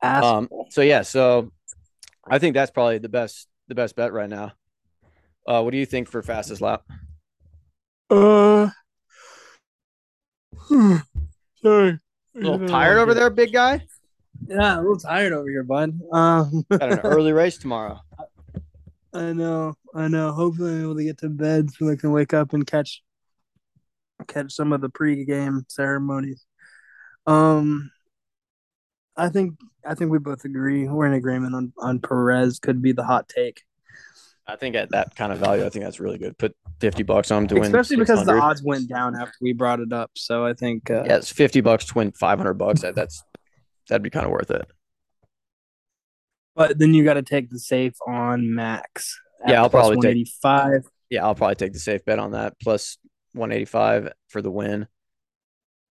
Ask 0.01 0.23
Um, 0.23 0.49
so 0.69 0.81
yeah, 0.81 1.01
so 1.01 1.51
I 2.27 2.39
think 2.39 2.53
that's 2.53 2.71
probably 2.71 2.97
the 2.97 3.09
best 3.09 3.47
the 3.67 3.75
best 3.75 3.95
bet 3.95 4.13
right 4.13 4.29
now. 4.29 4.53
Uh, 5.47 5.61
what 5.61 5.71
do 5.71 5.77
you 5.77 5.85
think 5.85 6.09
for 6.09 6.21
fastest 6.21 6.61
lap? 6.61 6.83
Uh, 8.09 8.69
sorry. 11.61 11.99
A 12.35 12.39
little 12.39 12.67
tired 12.67 12.97
over 12.97 13.13
there, 13.13 13.29
big 13.29 13.53
guy. 13.53 13.85
Yeah, 14.47 14.77
a 14.77 14.81
little 14.81 14.97
tired 14.97 15.33
over 15.33 15.49
here, 15.49 15.63
bud. 15.63 15.99
Um, 16.11 16.65
Got 16.69 16.91
an 16.91 16.99
early 17.03 17.31
race 17.31 17.57
tomorrow. 17.57 18.01
I 19.13 19.31
know, 19.31 19.75
I 19.93 20.07
know. 20.07 20.33
Hopefully, 20.33 20.73
I'm 20.73 20.81
able 20.83 20.95
to 20.97 21.03
get 21.03 21.17
to 21.19 21.29
bed 21.29 21.71
so 21.71 21.89
I 21.89 21.95
can 21.95 22.11
wake 22.11 22.33
up 22.33 22.53
and 22.53 22.67
catch 22.67 23.01
catch 24.27 24.51
some 24.53 24.73
of 24.73 24.81
the 24.81 24.89
pre-game 24.89 25.65
ceremonies. 25.69 26.45
Um, 27.25 27.91
I 29.17 29.29
think 29.29 29.55
I 29.85 29.95
think 29.95 30.11
we 30.11 30.19
both 30.19 30.45
agree. 30.45 30.87
We're 30.87 31.05
in 31.07 31.13
agreement 31.13 31.55
on 31.55 31.73
on 31.77 31.99
Perez 31.99 32.59
could 32.59 32.81
be 32.81 32.91
the 32.91 33.03
hot 33.03 33.29
take, 33.29 33.61
I 34.47 34.55
think 34.55 34.75
at 34.75 34.91
that 34.91 35.15
kind 35.15 35.31
of 35.31 35.39
value, 35.39 35.65
I 35.65 35.69
think 35.69 35.85
that's 35.85 35.99
really 35.99 36.17
good. 36.17 36.37
Put 36.37 36.55
fifty 36.79 37.03
bucks 37.03 37.31
on 37.31 37.43
him 37.43 37.47
to 37.49 37.55
win, 37.55 37.63
especially 37.65 37.97
because 37.97 38.25
the 38.25 38.33
odds 38.33 38.61
went 38.61 38.87
down 38.87 39.15
after 39.15 39.33
we 39.41 39.53
brought 39.53 39.79
it 39.79 39.91
up. 39.91 40.11
So 40.15 40.45
I 40.45 40.53
think 40.53 40.91
uh, 40.91 41.03
Yeah, 41.05 41.17
it's 41.17 41.31
fifty 41.31 41.61
bucks 41.61 41.85
to 41.85 41.93
win 41.95 42.11
five 42.11 42.37
hundred 42.37 42.55
bucks. 42.55 42.81
That, 42.81 42.95
that's 42.95 43.23
that'd 43.89 44.03
be 44.03 44.09
kind 44.11 44.25
of 44.25 44.31
worth 44.31 44.51
it. 44.51 44.67
But 46.55 46.77
then 46.77 46.93
you 46.93 47.03
got 47.03 47.15
to 47.15 47.23
take 47.23 47.49
the 47.49 47.59
safe 47.59 47.95
on 48.07 48.53
Max. 48.53 49.19
Yeah, 49.47 49.61
I'll 49.61 49.69
probably 49.69 49.95
take- 49.97 50.25
185. 50.43 50.83
Yeah, 51.09 51.25
I'll 51.25 51.35
probably 51.35 51.55
take 51.55 51.73
the 51.73 51.79
safe 51.79 52.05
bet 52.05 52.17
on 52.17 52.31
that 52.31 52.53
plus 52.61 52.97
one 53.33 53.51
eighty 53.51 53.65
five 53.65 54.11
for 54.29 54.41
the 54.41 54.51
win. 54.51 54.87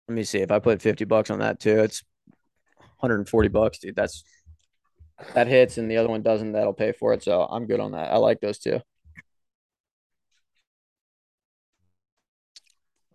Let 0.07 0.15
me 0.15 0.23
see 0.23 0.39
if 0.39 0.51
I 0.51 0.59
put 0.59 0.81
fifty 0.81 1.03
bucks 1.05 1.29
on 1.29 1.39
that 1.39 1.59
too. 1.59 1.79
It's 1.79 2.01
one 2.97 3.09
hundred 3.09 3.19
and 3.19 3.29
forty 3.29 3.49
bucks, 3.49 3.79
dude. 3.79 3.95
That's 3.95 4.23
that 5.33 5.47
hits, 5.47 5.77
and 5.77 5.89
the 5.89 5.97
other 5.97 6.09
one 6.09 6.21
doesn't. 6.21 6.51
That'll 6.51 6.73
pay 6.73 6.91
for 6.91 7.13
it. 7.13 7.23
So 7.23 7.41
I'm 7.41 7.65
good 7.65 7.79
on 7.79 7.91
that. 7.91 8.11
I 8.11 8.17
like 8.17 8.39
those 8.39 8.59
two. 8.59 8.79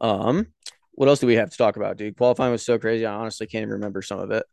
Um, 0.01 0.49
what 0.93 1.09
else 1.09 1.21
do 1.21 1.29
we 1.29 1.37
have 1.37 1.51
to 1.51 1.57
talk 1.57 1.77
about, 1.77 1.97
dude? 1.97 2.17
Qualifying 2.17 2.51
was 2.51 2.65
so 2.65 2.79
crazy. 2.79 3.07
I 3.07 3.15
honestly 3.15 3.47
can't 3.47 3.63
even 3.63 3.75
remember 3.75 4.03
some 4.03 4.19
of 4.19 4.31
it. 4.33 4.45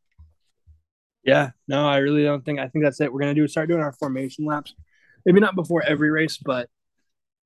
Yeah, 1.23 1.51
no, 1.67 1.87
I 1.87 1.97
really 1.97 2.23
don't 2.23 2.45
think. 2.45 2.59
I 2.59 2.67
think 2.67 2.83
that's 2.83 3.01
it. 3.01 3.11
We're 3.11 3.19
gonna 3.19 3.33
do 3.33 3.47
start 3.47 3.67
doing 3.67 3.81
our 3.81 3.93
formation 3.93 4.45
laps. 4.45 4.73
Maybe 5.25 5.39
not 5.39 5.55
before 5.55 5.83
every 5.83 6.11
race, 6.11 6.37
but 6.37 6.69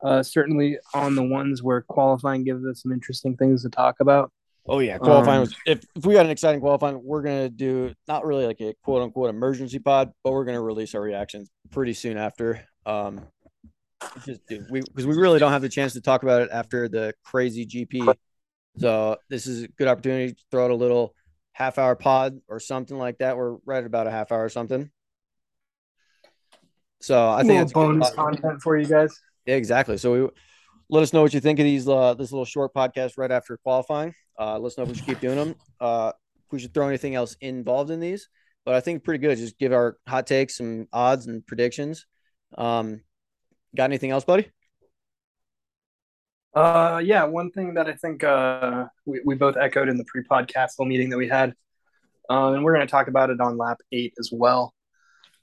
uh, 0.03 0.21
certainly 0.21 0.77
on 0.93 1.15
the 1.15 1.23
ones 1.23 1.63
where 1.63 1.81
qualifying 1.81 2.43
gives 2.43 2.65
us 2.65 2.83
some 2.83 2.91
interesting 2.91 3.35
things 3.35 3.63
to 3.63 3.69
talk 3.69 3.95
about. 3.99 4.31
Oh 4.65 4.79
yeah, 4.79 4.97
qualifying 4.97 5.37
Um, 5.37 5.41
was. 5.41 5.55
If, 5.65 5.83
if 5.95 6.05
we 6.05 6.13
got 6.13 6.25
an 6.25 6.31
exciting 6.31 6.61
qualifying, 6.61 7.01
we're 7.03 7.21
gonna 7.21 7.49
do 7.49 7.93
not 8.07 8.25
really 8.25 8.45
like 8.45 8.61
a 8.61 8.73
quote 8.83 9.01
unquote 9.01 9.29
emergency 9.29 9.79
pod, 9.79 10.11
but 10.23 10.31
we're 10.31 10.45
gonna 10.45 10.61
release 10.61 10.95
our 10.95 11.01
reactions 11.01 11.49
pretty 11.71 11.93
soon 11.93 12.17
after. 12.17 12.65
Um, 12.85 13.21
just 14.25 14.45
dude, 14.47 14.65
we 14.69 14.81
because 14.81 15.05
we 15.05 15.15
really 15.15 15.39
don't 15.39 15.51
have 15.51 15.61
the 15.61 15.69
chance 15.69 15.93
to 15.93 16.01
talk 16.01 16.23
about 16.23 16.41
it 16.41 16.49
after 16.51 16.87
the 16.87 17.13
crazy 17.23 17.65
GP 17.65 18.15
So 18.77 19.17
this 19.29 19.47
is 19.47 19.63
a 19.63 19.67
good 19.67 19.87
opportunity 19.87 20.33
to 20.33 20.43
throw 20.49 20.65
out 20.65 20.71
a 20.71 20.75
little 20.75 21.13
half 21.51 21.77
hour 21.77 21.95
pod 21.95 22.39
or 22.47 22.59
something 22.59 22.97
like 22.97 23.19
that. 23.19 23.37
We're 23.37 23.57
right 23.65 23.79
at 23.79 23.85
about 23.85 24.07
a 24.07 24.11
half 24.11 24.31
hour 24.31 24.43
or 24.43 24.49
something. 24.49 24.89
So 27.01 27.29
I 27.29 27.43
think 27.43 27.61
it's 27.61 27.73
bonus 27.73 28.11
content 28.11 28.61
for 28.61 28.77
you 28.77 28.85
guys. 28.85 29.19
Yeah, 29.45 29.55
exactly. 29.55 29.97
So 29.97 30.13
we 30.13 30.29
let 30.89 31.03
us 31.03 31.11
know 31.11 31.21
what 31.21 31.33
you 31.33 31.41
think 31.41 31.59
of 31.59 31.65
these 31.65 31.87
uh, 31.87 32.13
this 32.13 32.31
little 32.31 32.45
short 32.45 32.73
podcast 32.73 33.13
right 33.17 33.31
after 33.31 33.57
qualifying. 33.57 34.15
Uh, 34.39 34.59
let 34.59 34.67
us 34.67 34.77
know 34.77 34.83
if 34.83 34.89
we 34.89 34.95
should 34.95 35.05
keep 35.05 35.19
doing 35.19 35.35
them. 35.35 35.55
Uh, 35.79 36.11
if 36.37 36.51
we 36.51 36.59
should 36.59 36.73
throw 36.73 36.87
anything 36.87 37.15
else 37.15 37.35
involved 37.41 37.91
in 37.91 37.99
these. 37.99 38.29
But 38.65 38.75
I 38.75 38.79
think 38.79 39.03
pretty 39.03 39.19
good. 39.19 39.37
Just 39.37 39.57
give 39.57 39.73
our 39.73 39.97
hot 40.07 40.27
takes, 40.27 40.57
some 40.57 40.87
odds 40.93 41.27
and 41.27 41.45
predictions. 41.45 42.05
Um, 42.57 43.01
got 43.75 43.85
anything 43.85 44.11
else, 44.11 44.23
buddy? 44.23 44.49
Uh, 46.55 47.01
yeah, 47.03 47.23
one 47.23 47.49
thing 47.51 47.73
that 47.73 47.87
I 47.87 47.93
think 47.93 48.23
uh, 48.23 48.85
we, 49.05 49.21
we 49.25 49.35
both 49.35 49.57
echoed 49.57 49.89
in 49.89 49.97
the 49.97 50.05
pre-podcast 50.05 50.77
little 50.77 50.85
meeting 50.85 51.09
that 51.09 51.17
we 51.17 51.27
had, 51.27 51.53
um, 52.29 52.53
and 52.53 52.63
we're 52.63 52.75
going 52.75 52.85
to 52.85 52.91
talk 52.91 53.07
about 53.07 53.31
it 53.31 53.41
on 53.41 53.57
lap 53.57 53.79
eight 53.91 54.13
as 54.19 54.29
well. 54.31 54.73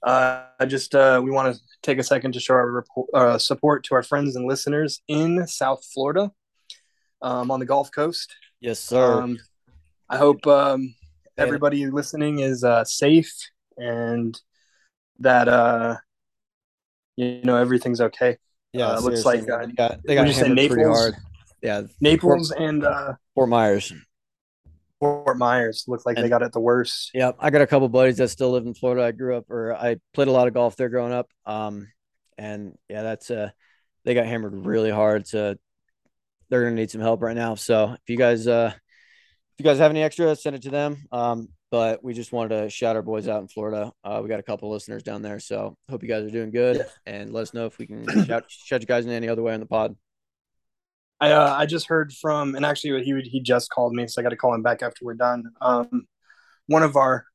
Uh, 0.01 0.45
I 0.59 0.65
just 0.65 0.95
uh, 0.95 1.19
we 1.23 1.29
want 1.29 1.53
to 1.53 1.61
take 1.83 1.99
a 1.99 2.03
second 2.03 2.31
to 2.33 2.39
show 2.39 2.53
our 2.53 2.71
report, 2.71 3.09
uh, 3.13 3.37
support 3.37 3.83
to 3.85 3.95
our 3.95 4.03
friends 4.03 4.37
and 4.37 4.47
listeners 4.47 5.01
in 5.07 5.45
South 5.47 5.85
Florida, 5.93 6.31
um, 7.21 7.51
on 7.51 7.59
the 7.59 7.65
Gulf 7.65 7.91
Coast. 7.91 8.33
Yes, 8.61 8.79
sir. 8.79 9.21
Um, 9.21 9.39
I 10.07 10.17
hope 10.17 10.45
um, 10.47 10.81
And- 10.81 10.93
everybody 11.35 11.87
listening 11.87 12.39
is 12.39 12.63
uh, 12.63 12.83
safe 12.85 13.33
and 13.77 14.39
that 15.19 15.47
uh, 15.47 15.97
you 17.15 17.41
know 17.43 17.57
everything's 17.57 18.01
okay. 18.01 18.37
yeah, 18.73 18.91
uh, 18.91 18.99
looks 18.99 19.25
like, 19.25 19.49
uh, 19.49 19.65
they 19.65 19.71
got 19.73 19.99
they 20.05 20.15
got 20.15 20.27
you 20.27 20.33
say 20.33 20.41
hammered 20.47 20.57
pretty 20.57 20.75
Naples? 20.75 20.99
hard. 20.99 21.15
Yeah, 21.61 21.81
Naples 21.99 22.51
and 22.51 22.83
uh, 22.83 23.13
Fort 23.35 23.49
Myers. 23.49 23.93
Fort 24.99 25.37
Myers 25.37 25.85
look 25.87 26.05
like 26.05 26.15
they 26.15 26.29
got 26.29 26.43
it 26.43 26.51
the 26.53 26.59
worst. 26.59 27.11
Yep, 27.13 27.37
I 27.39 27.49
got 27.49 27.61
a 27.61 27.67
couple 27.67 27.89
buddies 27.89 28.17
that 28.17 28.29
still 28.29 28.51
live 28.51 28.65
in 28.65 28.73
Florida. 28.75 29.03
I 29.03 29.11
grew 29.11 29.37
up, 29.37 29.49
or 29.49 29.73
I 29.73 29.97
played 30.13 30.27
a 30.27 30.31
lot 30.31 30.47
of 30.47 30.53
golf 30.53 30.75
there 30.75 30.89
growing 30.89 31.13
up. 31.13 31.29
Um, 31.45 31.87
and 32.37 32.77
yeah, 32.89 33.01
that's 33.01 33.31
uh, 33.31 33.49
they 34.05 34.13
got 34.13 34.25
hammered 34.27 34.53
really 34.65 34.91
hard. 34.91 35.27
So 35.27 35.55
they're 36.51 36.63
gonna 36.63 36.75
need 36.75 36.91
some 36.91 37.01
help 37.01 37.23
right 37.23 37.35
now. 37.35 37.55
So 37.55 37.93
if 37.93 38.09
you 38.09 38.17
guys, 38.17 38.45
uh, 38.45 38.73
if 38.75 39.55
you 39.57 39.63
guys 39.63 39.79
have 39.79 39.89
any 39.89 40.03
extra, 40.03 40.35
send 40.35 40.55
it 40.55 40.63
to 40.63 40.69
them. 40.69 40.97
Um, 41.11 41.47
but 41.71 42.03
we 42.03 42.13
just 42.13 42.33
wanted 42.33 42.61
to 42.61 42.69
shout 42.69 42.97
our 42.97 43.01
boys 43.01 43.29
out 43.29 43.41
in 43.41 43.47
Florida. 43.47 43.93
Uh, 44.03 44.19
we 44.21 44.27
got 44.27 44.41
a 44.41 44.43
couple 44.43 44.69
listeners 44.69 45.01
down 45.01 45.21
there, 45.21 45.39
so 45.39 45.77
hope 45.89 46.03
you 46.03 46.09
guys 46.09 46.25
are 46.25 46.29
doing 46.29 46.51
good. 46.51 46.75
Yeah. 46.77 46.83
And 47.05 47.31
let 47.31 47.43
us 47.43 47.53
know 47.53 47.65
if 47.65 47.77
we 47.79 47.87
can 47.87 48.05
shout 48.25 48.43
shout 48.49 48.81
you 48.81 48.87
guys 48.87 49.05
in 49.05 49.11
any 49.11 49.29
other 49.29 49.41
way 49.41 49.53
on 49.53 49.61
the 49.61 49.65
pod. 49.65 49.95
I 51.21 51.31
uh, 51.31 51.55
I 51.57 51.65
just 51.65 51.87
heard 51.87 52.11
from, 52.11 52.55
and 52.55 52.65
actually 52.65 53.01
he 53.03 53.17
he 53.21 53.39
just 53.39 53.69
called 53.69 53.93
me, 53.93 54.07
so 54.07 54.21
I 54.21 54.23
got 54.23 54.29
to 54.29 54.35
call 54.35 54.53
him 54.53 54.61
back 54.61 54.83
after 54.83 55.05
we're 55.05 55.13
done. 55.13 55.45
Um, 55.61 56.05
one 56.67 56.83
of 56.83 56.97
our 56.97 57.25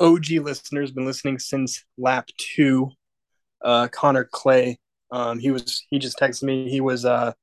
OG 0.00 0.30
listeners 0.42 0.90
been 0.90 1.06
listening 1.06 1.38
since 1.38 1.84
lap 1.96 2.28
two. 2.36 2.90
Uh, 3.64 3.86
Connor 3.86 4.24
Clay. 4.24 4.78
Um, 5.12 5.38
he 5.38 5.52
was 5.52 5.86
he 5.90 6.00
just 6.00 6.18
texted 6.18 6.42
me. 6.42 6.68
He 6.68 6.80
was 6.80 7.04
uh 7.04 7.34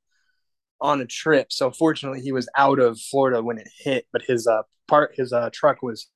on 0.81 1.01
a 1.01 1.05
trip, 1.05 1.51
so 1.51 1.71
fortunately 1.71 2.21
he 2.21 2.31
was 2.31 2.49
out 2.57 2.79
of 2.79 2.99
Florida 2.99 3.41
when 3.41 3.57
it 3.57 3.67
hit, 3.79 4.07
but 4.11 4.23
his 4.23 4.47
uh 4.47 4.63
part 4.87 5.13
his 5.15 5.31
uh 5.31 5.49
truck 5.53 5.81
was 5.81 6.07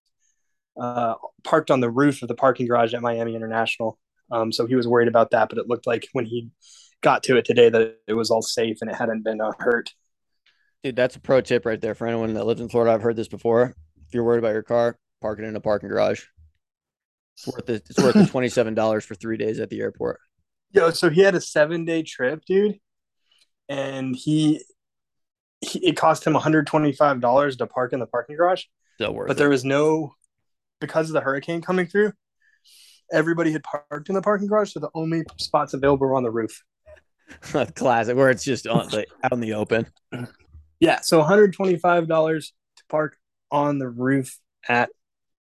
uh 0.79 1.15
parked 1.43 1.71
on 1.71 1.79
the 1.79 1.89
roof 1.89 2.21
of 2.21 2.27
the 2.27 2.35
parking 2.35 2.67
garage 2.67 2.93
at 2.93 3.01
Miami 3.01 3.35
International. 3.35 3.99
Um, 4.31 4.51
so 4.51 4.65
he 4.65 4.75
was 4.75 4.87
worried 4.87 5.07
about 5.07 5.31
that, 5.31 5.49
but 5.49 5.59
it 5.59 5.67
looked 5.67 5.85
like 5.85 6.07
when 6.13 6.25
he 6.25 6.49
got 7.01 7.23
to 7.23 7.37
it 7.37 7.45
today 7.45 7.69
that 7.69 7.97
it 8.07 8.13
was 8.13 8.31
all 8.31 8.41
safe 8.41 8.77
and 8.81 8.89
it 8.89 8.95
hadn't 8.95 9.23
been 9.23 9.39
uh, 9.39 9.51
hurt. 9.59 9.91
Dude, 10.83 10.95
that's 10.95 11.15
a 11.15 11.19
pro 11.19 11.41
tip 11.41 11.65
right 11.65 11.79
there 11.79 11.95
for 11.95 12.07
anyone 12.07 12.33
that 12.33 12.45
lives 12.45 12.61
in 12.61 12.69
Florida. 12.69 12.93
I've 12.93 13.01
heard 13.01 13.15
this 13.15 13.27
before. 13.27 13.75
If 14.07 14.13
you're 14.13 14.23
worried 14.23 14.39
about 14.39 14.53
your 14.53 14.63
car, 14.63 14.97
park 15.21 15.39
it 15.39 15.45
in 15.45 15.55
a 15.55 15.61
parking 15.61 15.89
garage. 15.89 16.23
It's 17.37 17.47
worth 17.47 17.69
it. 17.69 17.87
It's 17.89 18.01
worth 18.01 18.13
the 18.13 18.25
twenty 18.31 18.49
seven 18.49 18.73
dollars 18.73 19.05
for 19.05 19.15
three 19.15 19.37
days 19.37 19.59
at 19.59 19.69
the 19.69 19.81
airport. 19.81 20.19
Yo, 20.71 20.89
so 20.91 21.09
he 21.09 21.21
had 21.21 21.35
a 21.35 21.41
seven 21.41 21.85
day 21.85 22.03
trip, 22.03 22.43
dude, 22.45 22.79
and 23.69 24.15
he, 24.15 24.63
he 25.61 25.79
it 25.87 25.97
cost 25.97 26.25
him 26.25 26.33
one 26.33 26.43
hundred 26.43 26.67
twenty 26.67 26.91
five 26.91 27.19
dollars 27.21 27.57
to 27.57 27.67
park 27.67 27.93
in 27.93 27.99
the 27.99 28.05
parking 28.07 28.35
garage, 28.35 28.63
So 28.99 29.11
worth 29.11 29.27
but 29.27 29.37
it. 29.37 29.39
there 29.39 29.49
was 29.49 29.65
no 29.65 30.13
because 30.81 31.09
of 31.09 31.13
the 31.13 31.21
hurricane 31.21 31.61
coming 31.61 31.87
through. 31.87 32.13
Everybody 33.11 33.51
had 33.51 33.63
parked 33.63 34.09
in 34.09 34.15
the 34.15 34.21
parking 34.21 34.47
garage, 34.47 34.71
so 34.73 34.79
the 34.79 34.89
only 34.95 35.23
spots 35.37 35.73
available 35.73 36.07
were 36.07 36.15
on 36.15 36.23
the 36.23 36.31
roof. 36.31 36.63
Classic, 37.75 38.15
where 38.15 38.29
it's 38.29 38.43
just 38.43 38.67
on 38.67 38.87
like 38.89 39.07
out 39.23 39.31
in 39.33 39.39
the 39.39 39.53
open. 39.53 39.87
Yeah, 40.79 41.01
so 41.01 41.19
one 41.19 41.27
hundred 41.27 41.53
twenty 41.53 41.77
five 41.77 42.07
dollars 42.07 42.53
to 42.77 42.83
park 42.89 43.17
on 43.51 43.79
the 43.79 43.87
roof 43.87 44.37
at 44.67 44.89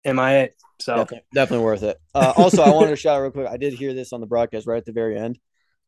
MIA. 0.04 0.50
So 0.80 0.96
Definitely, 0.96 1.24
definitely 1.34 1.64
worth 1.64 1.82
it. 1.82 1.98
Uh, 2.14 2.32
also, 2.36 2.62
I 2.62 2.70
wanted 2.70 2.90
to 2.90 2.96
shout 2.96 3.16
out 3.16 3.22
real 3.22 3.30
quick. 3.30 3.46
I 3.48 3.56
did 3.56 3.74
hear 3.74 3.94
this 3.94 4.12
on 4.12 4.20
the 4.20 4.26
broadcast 4.26 4.66
right 4.66 4.76
at 4.76 4.84
the 4.84 4.92
very 4.92 5.16
end. 5.18 5.38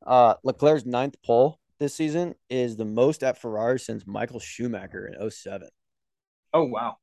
Uh, 0.06 0.34
Leclerc's 0.44 0.86
ninth 0.86 1.16
pole 1.24 1.58
this 1.78 1.94
season 1.94 2.34
is 2.48 2.76
the 2.76 2.84
most 2.84 3.22
at 3.22 3.38
Ferrari 3.38 3.78
since 3.78 4.06
Michael 4.06 4.40
Schumacher 4.40 5.06
in 5.06 5.30
07. 5.30 5.68
oh 6.54 6.64
wow, 6.64 6.96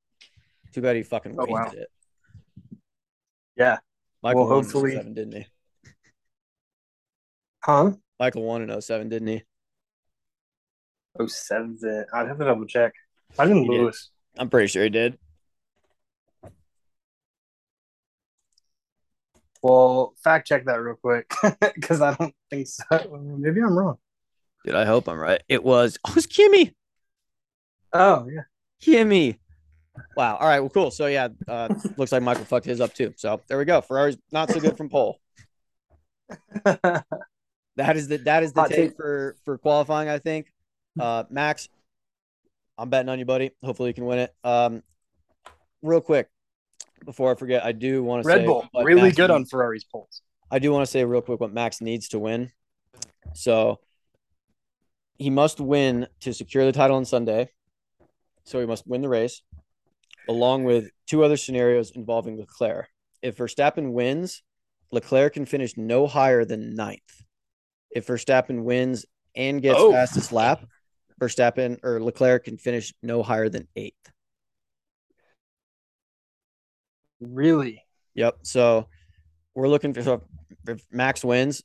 Too 0.73 0.81
bad 0.81 0.95
he 0.95 1.03
fucking 1.03 1.33
Oh, 1.37 1.45
wasted 1.47 1.51
wow. 1.51 1.71
it. 1.73 1.87
yeah, 3.55 3.77
Michael 4.21 4.41
Well, 4.47 4.55
won 4.55 4.63
hopefully- 4.63 4.91
in 4.93 4.97
07, 4.97 5.13
didn't 5.13 5.33
he? 5.35 5.45
huh? 7.63 7.91
Michael 8.19 8.43
won 8.43 8.61
in 8.69 8.81
07, 8.81 9.09
didn't 9.09 9.27
he? 9.27 9.43
Oh 11.19 11.27
seven. 11.27 11.77
I'd 12.13 12.27
have 12.27 12.39
to 12.39 12.45
double 12.45 12.65
check. 12.65 12.93
I 13.37 13.45
didn't 13.45 13.63
He 13.63 13.69
did. 13.69 13.81
lose. 13.81 14.09
I'm 14.37 14.49
pretty 14.49 14.67
sure 14.67 14.83
he 14.83 14.89
did. 14.89 15.19
Well, 19.61 20.13
fact 20.23 20.47
check 20.47 20.65
that 20.65 20.81
real 20.81 20.95
quick 20.95 21.31
because 21.75 22.01
I 22.01 22.13
don't 22.15 22.33
think 22.49 22.67
so. 22.67 22.83
Maybe 23.37 23.61
I'm 23.61 23.77
wrong. 23.77 23.97
Dude, 24.63 24.75
I 24.75 24.85
hope 24.85 25.07
I'm 25.07 25.19
right. 25.19 25.41
It 25.49 25.63
was. 25.63 25.97
Oh, 26.05 26.11
it 26.11 26.15
was 26.15 26.25
Kimi. 26.25 26.73
Oh 27.91 28.27
yeah. 28.29 28.41
Kimi. 28.79 29.39
Wow. 30.15 30.37
All 30.37 30.47
right. 30.47 30.59
Well, 30.59 30.69
cool. 30.69 30.91
So 30.91 31.07
yeah, 31.07 31.29
uh, 31.47 31.73
looks 31.97 32.11
like 32.11 32.23
Michael 32.23 32.45
fucked 32.45 32.65
his 32.65 32.81
up 32.81 32.93
too. 32.93 33.13
So 33.17 33.41
there 33.47 33.57
we 33.57 33.65
go. 33.65 33.81
Ferrari's 33.81 34.17
not 34.31 34.49
so 34.49 34.59
good 34.59 34.77
from 34.77 34.89
pole. 34.89 35.19
That 37.75 37.97
is 37.97 38.07
the 38.07 38.17
that 38.17 38.43
is 38.43 38.53
the 38.53 38.61
Hot 38.61 38.69
take 38.69 38.91
take. 38.91 38.95
for 38.95 39.35
for 39.45 39.57
qualifying. 39.57 40.09
I 40.09 40.19
think. 40.19 40.51
Uh, 40.99 41.23
Max, 41.31 41.69
I'm 42.77 42.89
betting 42.89 43.09
on 43.09 43.17
you, 43.17 43.25
buddy. 43.25 43.51
Hopefully 43.63 43.89
you 43.89 43.93
can 43.95 44.05
win 44.05 44.19
it. 44.19 44.33
Um, 44.43 44.83
real 45.81 46.01
quick 46.01 46.29
before 47.03 47.31
I 47.31 47.35
forget, 47.35 47.65
I 47.65 47.71
do 47.71 48.03
want 48.03 48.23
to 48.23 48.29
say 48.29 48.37
Red 48.37 48.45
Bull, 48.45 48.69
really 48.75 49.01
Max 49.01 49.15
good 49.15 49.31
on 49.31 49.45
Ferrari's 49.45 49.83
poles. 49.83 50.21
I 50.51 50.59
do 50.59 50.71
want 50.71 50.85
to 50.85 50.91
say 50.91 51.03
real 51.03 51.21
quick 51.21 51.39
what 51.39 51.51
Max 51.51 51.81
needs 51.81 52.09
to 52.09 52.19
win. 52.19 52.51
So 53.33 53.79
he 55.23 55.29
must 55.29 55.61
win 55.61 56.05
to 56.19 56.33
secure 56.33 56.65
the 56.65 56.73
title 56.73 56.97
on 56.97 57.05
Sunday. 57.05 57.49
So 58.43 58.59
he 58.59 58.65
must 58.65 58.85
win 58.85 59.01
the 59.01 59.07
race, 59.07 59.41
along 60.27 60.65
with 60.65 60.89
two 61.07 61.23
other 61.23 61.37
scenarios 61.37 61.91
involving 61.91 62.37
Leclerc. 62.37 62.89
If 63.21 63.37
Verstappen 63.37 63.93
wins, 63.93 64.43
Leclerc 64.91 65.35
can 65.35 65.45
finish 65.45 65.77
no 65.77 66.07
higher 66.07 66.43
than 66.43 66.75
ninth. 66.75 67.23
If 67.89 68.05
Verstappen 68.07 68.63
wins 68.63 69.05
and 69.33 69.61
gets 69.61 69.79
Oh. 69.79 69.93
fastest 69.93 70.33
lap, 70.33 70.65
Verstappen 71.21 71.79
or 71.83 72.01
Leclerc 72.01 72.43
can 72.43 72.57
finish 72.57 72.93
no 73.01 73.23
higher 73.23 73.47
than 73.47 73.69
eighth. 73.77 74.11
Really? 77.21 77.81
Yep. 78.15 78.39
So 78.41 78.89
we're 79.55 79.69
looking 79.69 79.93
for 79.93 80.03
so 80.03 80.23
if 80.67 80.85
Max 80.91 81.23
wins, 81.23 81.63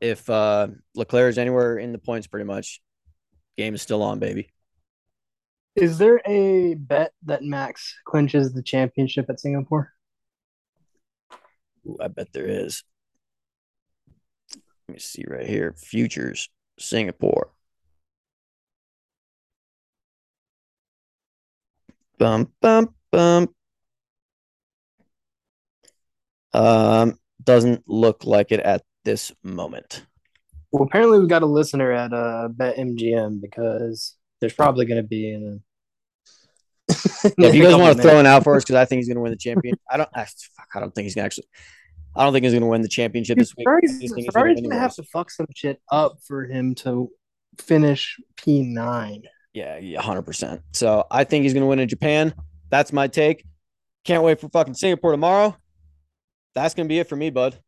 if 0.00 0.28
uh 0.28 0.68
Leclerc 0.94 1.30
is 1.30 1.38
anywhere 1.38 1.78
in 1.78 1.92
the 1.92 1.98
points, 1.98 2.26
pretty 2.26 2.46
much, 2.46 2.80
game 3.56 3.74
is 3.74 3.82
still 3.82 4.02
on, 4.02 4.18
baby. 4.18 4.50
Is 5.76 5.98
there 5.98 6.20
a 6.24 6.74
bet 6.74 7.12
that 7.24 7.42
Max 7.42 7.94
clinches 8.04 8.52
the 8.52 8.62
championship 8.62 9.26
at 9.28 9.40
Singapore? 9.40 9.92
Ooh, 11.86 11.98
I 12.00 12.08
bet 12.08 12.32
there 12.32 12.46
is. 12.46 12.84
Let 14.88 14.94
me 14.94 14.98
see 14.98 15.24
right 15.26 15.46
here. 15.46 15.74
Futures, 15.76 16.48
Singapore. 16.78 17.50
Bum 22.18 22.52
bum 22.60 22.94
bum. 23.10 23.54
Um, 26.52 27.18
doesn't 27.42 27.82
look 27.88 28.24
like 28.24 28.52
it 28.52 28.60
at 28.60 28.82
this 29.04 29.32
moment. 29.42 30.06
Well, 30.72 30.82
apparently 30.82 31.20
we've 31.20 31.28
got 31.28 31.42
a 31.42 31.46
listener 31.46 31.92
at 31.92 32.12
uh, 32.12 32.48
Bet 32.48 32.76
MGM 32.76 33.40
because 33.40 34.16
there's 34.40 34.54
probably 34.54 34.86
going 34.86 35.00
to 35.00 35.06
be 35.06 35.32
in. 35.32 35.60
A... 36.90 36.94
Yeah, 37.38 37.48
if 37.48 37.54
you 37.54 37.62
guys 37.62 37.76
want 37.76 37.96
to 37.96 38.02
throw 38.02 38.18
it 38.18 38.26
out 38.26 38.44
for 38.44 38.56
us, 38.56 38.64
because 38.64 38.74
I 38.74 38.84
think 38.84 38.98
he's 38.98 39.08
going 39.08 39.16
to 39.16 39.22
win 39.22 39.30
the 39.30 39.38
champion. 39.38 39.76
I 39.90 39.96
don't. 39.96 40.08
I, 40.14 40.24
fuck, 40.24 40.68
I 40.74 40.80
don't 40.80 40.94
think 40.94 41.04
he's 41.04 41.14
going 41.14 41.22
to 41.22 41.26
actually. 41.26 41.46
I 42.16 42.24
don't 42.24 42.32
think 42.32 42.44
he's 42.44 42.52
going 42.52 42.62
to 42.62 42.68
win 42.68 42.82
the 42.82 42.88
championship 42.88 43.38
this 43.38 43.54
week. 43.56 43.66
Ferrari's, 43.66 43.90
just 43.92 44.00
think 44.00 44.16
he's 44.16 44.26
gonna 44.26 44.32
Ferrari's 44.32 44.60
gonna 44.60 44.78
have 44.78 44.94
to 44.96 45.02
fuck 45.04 45.30
some 45.30 45.46
shit 45.54 45.80
up 45.90 46.18
for 46.26 46.44
him 46.44 46.74
to 46.76 47.10
finish 47.58 48.20
P 48.36 48.62
nine. 48.62 49.22
Yeah, 49.52 49.78
yeah, 49.78 50.00
hundred 50.00 50.22
percent. 50.22 50.62
So 50.72 51.06
I 51.10 51.24
think 51.24 51.44
he's 51.44 51.54
gonna 51.54 51.66
win 51.66 51.78
in 51.78 51.88
Japan. 51.88 52.34
That's 52.70 52.92
my 52.92 53.08
take. 53.08 53.44
Can't 54.04 54.22
wait 54.22 54.40
for 54.40 54.48
fucking 54.48 54.74
Singapore 54.74 55.12
tomorrow. 55.12 55.56
That's 56.54 56.74
gonna 56.74 56.88
be 56.88 56.98
it 56.98 57.08
for 57.08 57.16
me, 57.16 57.30
bud. 57.30 57.58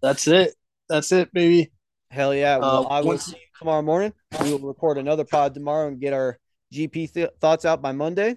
That's 0.00 0.26
it. 0.28 0.54
That's 0.88 1.10
it, 1.12 1.32
baby. 1.32 1.72
Hell 2.10 2.34
yeah. 2.34 2.58
Well, 2.58 2.86
Uh, 2.86 2.88
I 2.88 3.00
will 3.00 3.08
once- 3.08 3.26
see 3.26 3.36
you 3.36 3.42
tomorrow 3.58 3.82
morning. 3.82 4.12
We 4.42 4.52
will 4.52 4.60
record 4.60 4.98
another 4.98 5.24
pod 5.24 5.54
tomorrow 5.54 5.88
and 5.88 6.00
get 6.00 6.12
our 6.12 6.38
GP 6.72 7.12
th- 7.12 7.30
thoughts 7.40 7.64
out 7.64 7.82
by 7.82 7.92
Monday. 7.92 8.36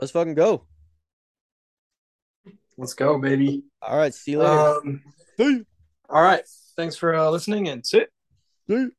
Let's 0.00 0.12
fucking 0.12 0.34
go. 0.34 0.66
Let's 2.78 2.94
go, 2.94 3.18
baby. 3.18 3.64
All 3.82 3.96
right. 3.96 4.12
See 4.14 4.32
you 4.32 4.38
later. 4.40 4.52
Um, 4.52 5.02
See 5.38 5.44
you. 5.44 5.66
all 6.10 6.22
right. 6.22 6.42
Thanks 6.76 6.96
for 6.96 7.14
uh, 7.14 7.30
listening 7.30 7.68
and 7.68 7.84
sit. 7.86 8.10
See 8.68 8.74
you. 8.74 8.92